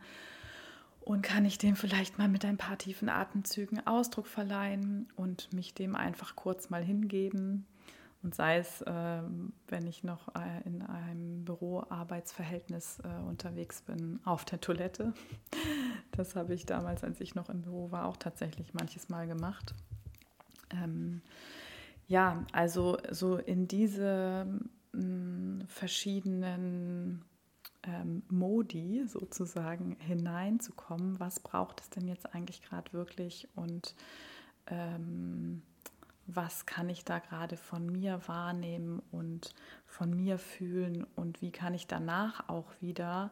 Und 1.10 1.24
kann 1.24 1.43
ich 1.43 1.58
dem 1.58 1.76
vielleicht 1.76 2.19
mal 2.19 2.28
mit 2.28 2.45
ein 2.45 2.58
paar 2.58 2.78
tiefen 2.78 3.10
Atemzügen 3.10 3.88
Ausdruck 3.88 4.28
verleihen 4.28 5.08
und 5.15 5.52
mich 5.54 5.74
dem 5.74 5.95
einfach 5.95 6.36
kurz 6.36 6.69
mal 6.69 6.84
hingeben? 6.84 7.65
Und 8.22 8.36
sei 8.36 8.60
es, 8.60 8.84
äh, 8.84 9.22
wenn 9.69 9.88
ich 9.88 10.04
noch 10.04 10.28
äh, 10.36 10.62
in 10.65 10.84
einem 10.84 11.45
Büroarbeitsverhältnis 11.45 13.00
äh, 13.00 13.28
unterwegs 13.28 13.82
bin, 13.82 14.19
auf 14.24 14.45
der 14.45 14.62
Toilette. 14.62 15.13
Das 16.12 16.36
habe 16.36 16.54
ich 16.54 16.65
damals, 16.65 17.04
als 17.04 17.22
ich 17.22 17.34
noch 17.34 17.50
im 17.50 17.62
Büro 17.62 17.91
war, 17.91 18.06
auch 18.06 18.17
tatsächlich 18.17 18.74
manches 18.74 19.10
Mal 19.10 19.26
gemacht. 19.26 19.74
Ähm, 20.69 21.22
ja, 22.08 22.45
also 22.52 22.98
so 23.10 23.38
in 23.38 23.67
diese 23.67 24.45
mh, 24.91 25.02
mm, 25.02 25.62
verschiedenen 25.67 27.24
ähm, 27.89 28.23
Modi 28.30 29.04
sozusagen 29.08 29.95
hineinzukommen. 29.99 31.19
Was 31.19 31.39
braucht 31.39 31.82
es 31.82 31.89
denn 31.89 32.08
jetzt 32.08 32.34
eigentlich 32.34 32.62
gerade 32.62 32.93
wirklich 32.93 33.47
und 33.56 33.95
ähm, 34.67 35.62
was 36.28 36.65
kann 36.67 36.89
ich 36.89 37.06
da 37.06 37.19
gerade 37.19 37.58
von 37.58 37.88
mir 37.88 38.21
wahrnehmen 38.28 39.02
und 39.12 39.56
von 39.88 40.15
mir 40.15 40.38
fühlen 40.38 41.06
und 41.15 41.41
wie 41.41 41.52
kann 41.52 41.73
ich 41.73 41.88
danach 41.88 42.47
auch 42.49 42.67
wieder 42.80 43.32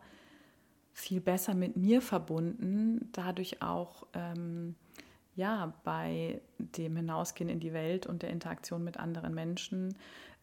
viel 0.93 1.22
besser 1.22 1.54
mit 1.54 1.78
mir 1.78 2.02
verbunden, 2.02 3.10
dadurch 3.12 3.62
auch 3.62 4.08
ähm, 4.13 4.76
ja 5.36 5.74
bei 5.84 6.41
dem 6.58 6.96
Hinausgehen 6.96 7.52
in 7.52 7.60
die 7.60 7.74
Welt 7.74 8.08
und 8.08 8.24
der 8.24 8.32
Interaktion 8.32 8.84
mit 8.84 8.98
anderen 8.98 9.36
Menschen 9.36 9.96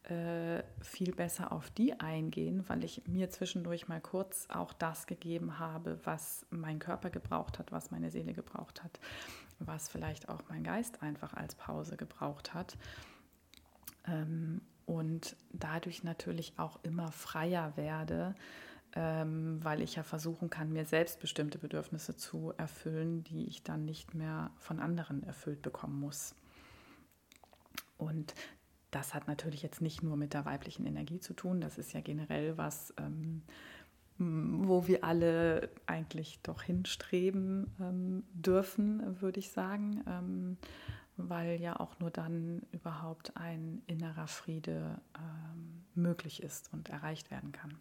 äh, 0.04 0.62
viel 0.82 1.14
besser 1.14 1.50
auf 1.50 1.70
die 1.70 1.98
eingehen, 1.98 2.64
weil 2.68 2.84
ich 2.84 3.06
mir 3.06 3.30
zwischendurch 3.30 3.88
mal 3.88 4.02
kurz 4.02 4.46
auch 4.50 4.74
das 4.74 5.06
gegeben 5.06 5.58
habe, 5.58 5.98
was 6.04 6.44
mein 6.50 6.78
Körper 6.78 7.08
gebraucht 7.08 7.58
hat, 7.58 7.72
was 7.72 7.90
meine 7.90 8.10
Seele 8.10 8.34
gebraucht 8.34 8.84
hat, 8.84 9.00
was 9.58 9.88
vielleicht 9.88 10.28
auch 10.28 10.42
mein 10.50 10.62
Geist 10.62 11.02
einfach 11.02 11.32
als 11.32 11.54
Pause 11.54 11.96
gebraucht 11.96 12.52
hat. 12.52 12.76
Ähm, 14.06 14.60
und 14.84 15.36
dadurch 15.52 16.04
natürlich 16.04 16.52
auch 16.58 16.78
immer 16.82 17.10
freier 17.10 17.74
werde, 17.76 18.34
ähm, 18.94 19.64
weil 19.64 19.80
ich 19.80 19.96
ja 19.96 20.02
versuchen 20.02 20.50
kann, 20.50 20.70
mir 20.70 20.84
selbst 20.84 21.18
bestimmte 21.20 21.58
Bedürfnisse 21.58 22.14
zu 22.14 22.52
erfüllen, 22.58 23.24
die 23.24 23.46
ich 23.46 23.62
dann 23.62 23.86
nicht 23.86 24.14
mehr 24.14 24.50
von 24.58 24.80
anderen 24.80 25.22
erfüllt 25.22 25.62
bekommen 25.62 25.98
muss. 25.98 26.34
Und 27.96 28.34
das 28.94 29.14
hat 29.14 29.26
natürlich 29.26 29.62
jetzt 29.62 29.80
nicht 29.80 30.02
nur 30.02 30.16
mit 30.16 30.34
der 30.34 30.44
weiblichen 30.44 30.86
Energie 30.86 31.18
zu 31.18 31.34
tun, 31.34 31.60
das 31.60 31.78
ist 31.78 31.92
ja 31.92 32.00
generell 32.00 32.56
was, 32.56 32.94
ähm, 32.98 33.42
wo 34.18 34.86
wir 34.86 35.02
alle 35.02 35.70
eigentlich 35.86 36.38
doch 36.42 36.62
hinstreben 36.62 37.74
ähm, 37.80 38.22
dürfen, 38.32 39.20
würde 39.20 39.40
ich 39.40 39.50
sagen, 39.50 40.04
ähm, 40.06 40.56
weil 41.16 41.60
ja 41.60 41.78
auch 41.80 41.98
nur 41.98 42.10
dann 42.10 42.62
überhaupt 42.70 43.36
ein 43.36 43.82
innerer 43.86 44.28
Friede 44.28 45.00
ähm, 45.16 45.84
möglich 45.94 46.42
ist 46.42 46.72
und 46.72 46.90
erreicht 46.90 47.30
werden 47.30 47.50
kann. 47.50 47.76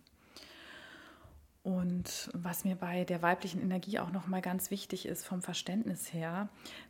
Und 1.62 2.30
was 2.34 2.65
mir 2.65 2.76
bei 2.76 3.06
der 3.06 3.21
weiblichen 3.21 3.62
Energie 3.62 3.99
auch 3.99 4.12
noch 4.12 4.28
mal 4.28 4.41
ganz 4.41 4.69
wichtig 4.69 5.06
ist 5.06 5.26
vom 5.26 5.41
Verständnis 5.41 6.12
her, 6.12 6.49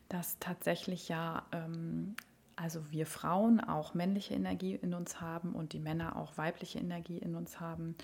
dass 0.10 0.40
tatsächlich 0.40 1.10
ja 1.10 1.46
ähm, 1.52 2.16
also 2.56 2.92
wir 2.92 3.06
Frauen 3.06 3.60
auch 3.60 3.94
männliche 3.94 4.34
Energie 4.34 4.76
in 4.76 4.94
uns 4.94 5.22
haben 5.22 5.54
und 5.54 5.74
die 5.74 5.80
Männer 5.80 6.16
auch 6.16 6.38
weibliche 6.38 6.80
Energie 6.80 7.18
in 7.18 7.36
uns 7.36 7.60
haben 7.60 7.96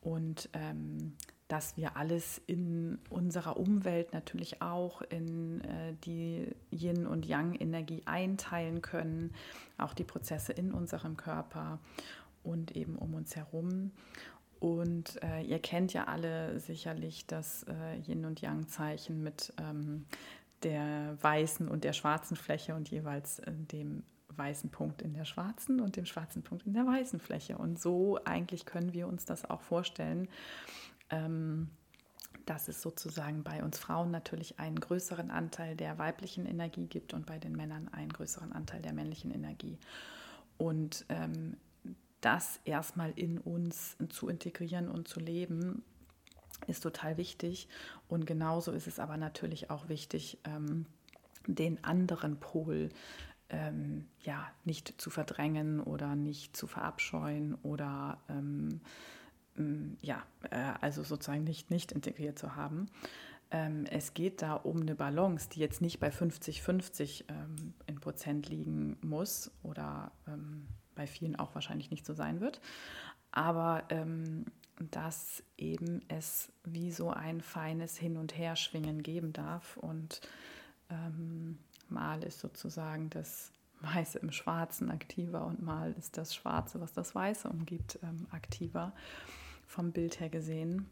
und 0.00 0.48
ähm, 0.52 1.14
dass 1.48 1.76
wir 1.76 1.96
alles 1.96 2.40
in 2.46 2.98
unserer 3.10 3.56
Umwelt 3.56 4.12
natürlich 4.12 4.62
auch 4.62 5.02
in 5.02 5.60
äh, 5.62 5.94
die 6.04 6.46
Yin- 6.70 7.06
und 7.06 7.26
Yang-Energie 7.26 8.02
einteilen 8.06 8.82
können, 8.82 9.34
auch 9.76 9.92
die 9.92 10.04
Prozesse 10.04 10.52
in 10.52 10.72
unserem 10.72 11.16
Körper 11.16 11.80
und 12.44 12.76
eben 12.76 12.96
um 12.96 13.14
uns 13.14 13.34
herum. 13.34 13.90
Und 14.60 15.20
äh, 15.24 15.42
ihr 15.42 15.58
kennt 15.58 15.92
ja 15.92 16.04
alle 16.04 16.60
sicherlich 16.60 17.26
das 17.26 17.64
äh, 17.64 17.96
Yin- 18.06 18.26
und 18.26 18.42
Yang-Zeichen 18.42 19.22
mit 19.22 19.52
ähm, 19.58 20.04
der 20.62 21.16
weißen 21.20 21.68
und 21.68 21.84
der 21.84 21.92
schwarzen 21.92 22.36
Fläche 22.36 22.74
und 22.74 22.90
jeweils 22.90 23.38
äh, 23.40 23.52
dem 23.52 24.02
weißen 24.36 24.70
Punkt 24.70 25.02
in 25.02 25.12
der 25.12 25.24
schwarzen 25.24 25.80
und 25.80 25.96
dem 25.96 26.06
schwarzen 26.06 26.42
Punkt 26.42 26.66
in 26.66 26.72
der 26.72 26.86
weißen 26.86 27.20
Fläche. 27.20 27.58
Und 27.58 27.78
so 27.80 28.18
eigentlich 28.24 28.64
können 28.64 28.92
wir 28.92 29.06
uns 29.06 29.24
das 29.24 29.48
auch 29.48 29.60
vorstellen, 29.60 30.28
ähm, 31.10 31.68
dass 32.46 32.68
es 32.68 32.80
sozusagen 32.82 33.42
bei 33.42 33.62
uns 33.62 33.78
Frauen 33.78 34.10
natürlich 34.10 34.58
einen 34.58 34.80
größeren 34.80 35.30
Anteil 35.30 35.76
der 35.76 35.98
weiblichen 35.98 36.46
Energie 36.46 36.86
gibt 36.86 37.12
und 37.14 37.26
bei 37.26 37.38
den 37.38 37.52
Männern 37.52 37.88
einen 37.88 38.12
größeren 38.12 38.52
Anteil 38.52 38.82
der 38.82 38.92
männlichen 38.92 39.30
Energie. 39.30 39.78
Und 40.56 41.04
ähm, 41.08 41.56
das 42.20 42.60
erstmal 42.64 43.12
in 43.16 43.38
uns 43.38 43.96
zu 44.10 44.28
integrieren 44.28 44.88
und 44.88 45.08
zu 45.08 45.20
leben, 45.20 45.82
ist 46.66 46.82
total 46.82 47.16
wichtig. 47.16 47.68
Und 48.08 48.26
genauso 48.26 48.72
ist 48.72 48.86
es 48.86 48.98
aber 48.98 49.16
natürlich 49.16 49.70
auch 49.70 49.88
wichtig, 49.88 50.38
ähm, 50.44 50.86
den 51.46 51.82
anderen 51.84 52.38
Pol 52.38 52.90
ähm, 53.48 54.06
ja, 54.22 54.46
nicht 54.64 55.00
zu 55.00 55.10
verdrängen 55.10 55.80
oder 55.80 56.14
nicht 56.14 56.56
zu 56.56 56.66
verabscheuen 56.66 57.56
oder 57.62 58.18
ähm, 58.28 58.80
mm, 59.56 59.96
ja, 60.02 60.22
äh, 60.50 60.72
also 60.80 61.02
sozusagen 61.02 61.44
nicht, 61.44 61.70
nicht 61.70 61.92
integriert 61.92 62.38
zu 62.38 62.54
haben. 62.54 62.86
Ähm, 63.50 63.84
es 63.90 64.14
geht 64.14 64.42
da 64.42 64.54
um 64.54 64.80
eine 64.80 64.94
Balance, 64.94 65.48
die 65.50 65.60
jetzt 65.60 65.80
nicht 65.80 65.98
bei 65.98 66.10
50-50 66.10 67.24
ähm, 67.28 67.74
in 67.86 67.98
Prozent 67.98 68.48
liegen 68.48 68.96
muss 69.02 69.50
oder 69.64 70.12
ähm, 70.28 70.68
bei 70.94 71.06
vielen 71.06 71.36
auch 71.36 71.54
wahrscheinlich 71.54 71.90
nicht 71.90 72.06
so 72.06 72.14
sein 72.14 72.40
wird. 72.40 72.60
Aber 73.32 73.84
dass 74.90 75.42
eben 75.56 76.02
es 76.08 76.52
wie 76.64 76.90
so 76.92 77.10
ein 77.10 77.40
feines 77.40 77.96
Hin- 77.96 78.16
und 78.16 78.36
Herschwingen 78.36 79.02
geben 79.02 79.32
darf. 79.32 79.76
Und 79.76 80.20
ähm, 80.90 81.58
mal 81.88 82.22
ist 82.22 82.40
sozusagen 82.40 83.10
das 83.10 83.52
Weiße 83.80 84.18
im 84.18 84.30
Schwarzen 84.30 84.90
aktiver 84.90 85.46
und 85.46 85.62
mal 85.62 85.94
ist 85.98 86.18
das 86.18 86.34
Schwarze, 86.34 86.80
was 86.80 86.92
das 86.92 87.14
Weiße 87.14 87.48
umgibt, 87.48 87.98
ähm, 88.02 88.26
aktiver 88.30 88.92
vom 89.66 89.92
Bild 89.92 90.20
her 90.20 90.28
gesehen. 90.28 90.88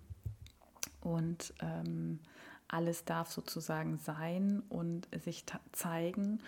Und 1.00 1.52
ähm, 1.60 2.18
alles 2.66 3.04
darf 3.04 3.30
sozusagen 3.30 3.98
sein 3.98 4.62
und 4.68 5.08
sich 5.22 5.44
zeigen 5.72 6.40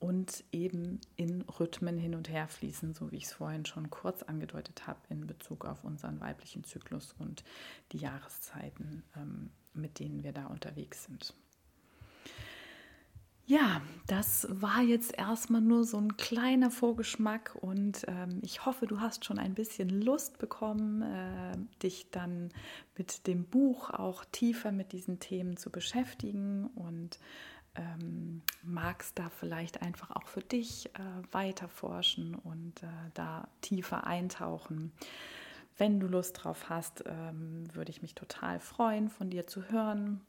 und 0.00 0.44
eben 0.50 0.98
in 1.16 1.42
Rhythmen 1.42 1.98
hin 1.98 2.14
und 2.14 2.30
her 2.30 2.48
fließen, 2.48 2.94
so 2.94 3.12
wie 3.12 3.16
ich 3.16 3.24
es 3.24 3.34
vorhin 3.34 3.66
schon 3.66 3.90
kurz 3.90 4.22
angedeutet 4.22 4.86
habe 4.86 4.98
in 5.10 5.26
Bezug 5.26 5.66
auf 5.66 5.84
unseren 5.84 6.20
weiblichen 6.20 6.64
Zyklus 6.64 7.14
und 7.18 7.44
die 7.92 7.98
Jahreszeiten, 7.98 9.04
ähm, 9.16 9.50
mit 9.74 9.98
denen 9.98 10.24
wir 10.24 10.32
da 10.32 10.46
unterwegs 10.46 11.04
sind. 11.04 11.34
Ja, 13.50 13.82
das 14.06 14.46
war 14.48 14.80
jetzt 14.80 15.18
erstmal 15.18 15.60
nur 15.60 15.82
so 15.82 15.98
ein 15.98 16.16
kleiner 16.16 16.70
Vorgeschmack 16.70 17.56
und 17.60 18.04
ähm, 18.06 18.38
ich 18.42 18.64
hoffe, 18.64 18.86
du 18.86 19.00
hast 19.00 19.24
schon 19.24 19.40
ein 19.40 19.54
bisschen 19.54 19.88
Lust 19.88 20.38
bekommen, 20.38 21.02
äh, 21.02 21.56
dich 21.82 22.12
dann 22.12 22.52
mit 22.96 23.26
dem 23.26 23.44
Buch 23.44 23.90
auch 23.90 24.24
tiefer 24.24 24.70
mit 24.70 24.92
diesen 24.92 25.18
Themen 25.18 25.56
zu 25.56 25.70
beschäftigen 25.70 26.68
und 26.76 27.18
ähm, 27.74 28.42
magst 28.62 29.18
da 29.18 29.28
vielleicht 29.28 29.82
einfach 29.82 30.10
auch 30.10 30.26
für 30.26 30.42
dich 30.42 30.86
äh, 30.94 31.32
weiter 31.32 31.68
forschen 31.68 32.34
und 32.34 32.82
äh, 32.82 32.86
da 33.14 33.48
tiefer 33.60 34.06
eintauchen. 34.06 34.92
Wenn 35.76 36.00
du 36.00 36.06
Lust 36.06 36.42
drauf 36.42 36.68
hast, 36.68 37.04
ähm, 37.06 37.64
würde 37.74 37.90
ich 37.90 38.02
mich 38.02 38.14
total 38.14 38.60
freuen, 38.60 39.08
von 39.08 39.30
dir 39.30 39.46
zu 39.46 39.70
hören 39.70 40.20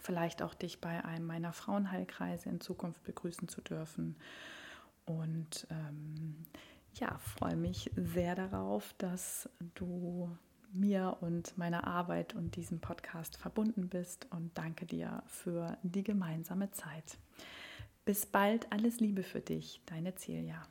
vielleicht 0.00 0.42
auch 0.42 0.54
dich 0.54 0.80
bei 0.80 1.04
einem 1.04 1.26
meiner 1.26 1.52
Frauenheilkreise 1.52 2.48
in 2.48 2.60
Zukunft 2.60 3.02
begrüßen 3.04 3.48
zu 3.48 3.60
dürfen. 3.60 4.16
Und 5.04 5.66
ähm, 5.70 6.36
ja, 6.94 7.18
freue 7.18 7.56
mich 7.56 7.90
sehr 7.96 8.34
darauf, 8.34 8.94
dass 8.98 9.48
du 9.74 10.30
mir 10.76 11.16
und 11.20 11.56
meiner 11.58 11.86
Arbeit 11.86 12.34
und 12.34 12.56
diesem 12.56 12.80
Podcast 12.80 13.36
verbunden 13.36 13.88
bist 13.88 14.26
und 14.30 14.56
danke 14.56 14.86
dir 14.86 15.22
für 15.26 15.78
die 15.82 16.04
gemeinsame 16.04 16.70
Zeit. 16.70 17.18
Bis 18.04 18.26
bald, 18.26 18.70
alles 18.72 19.00
Liebe 19.00 19.22
für 19.22 19.40
dich, 19.40 19.82
deine 19.86 20.14
Celia. 20.14 20.62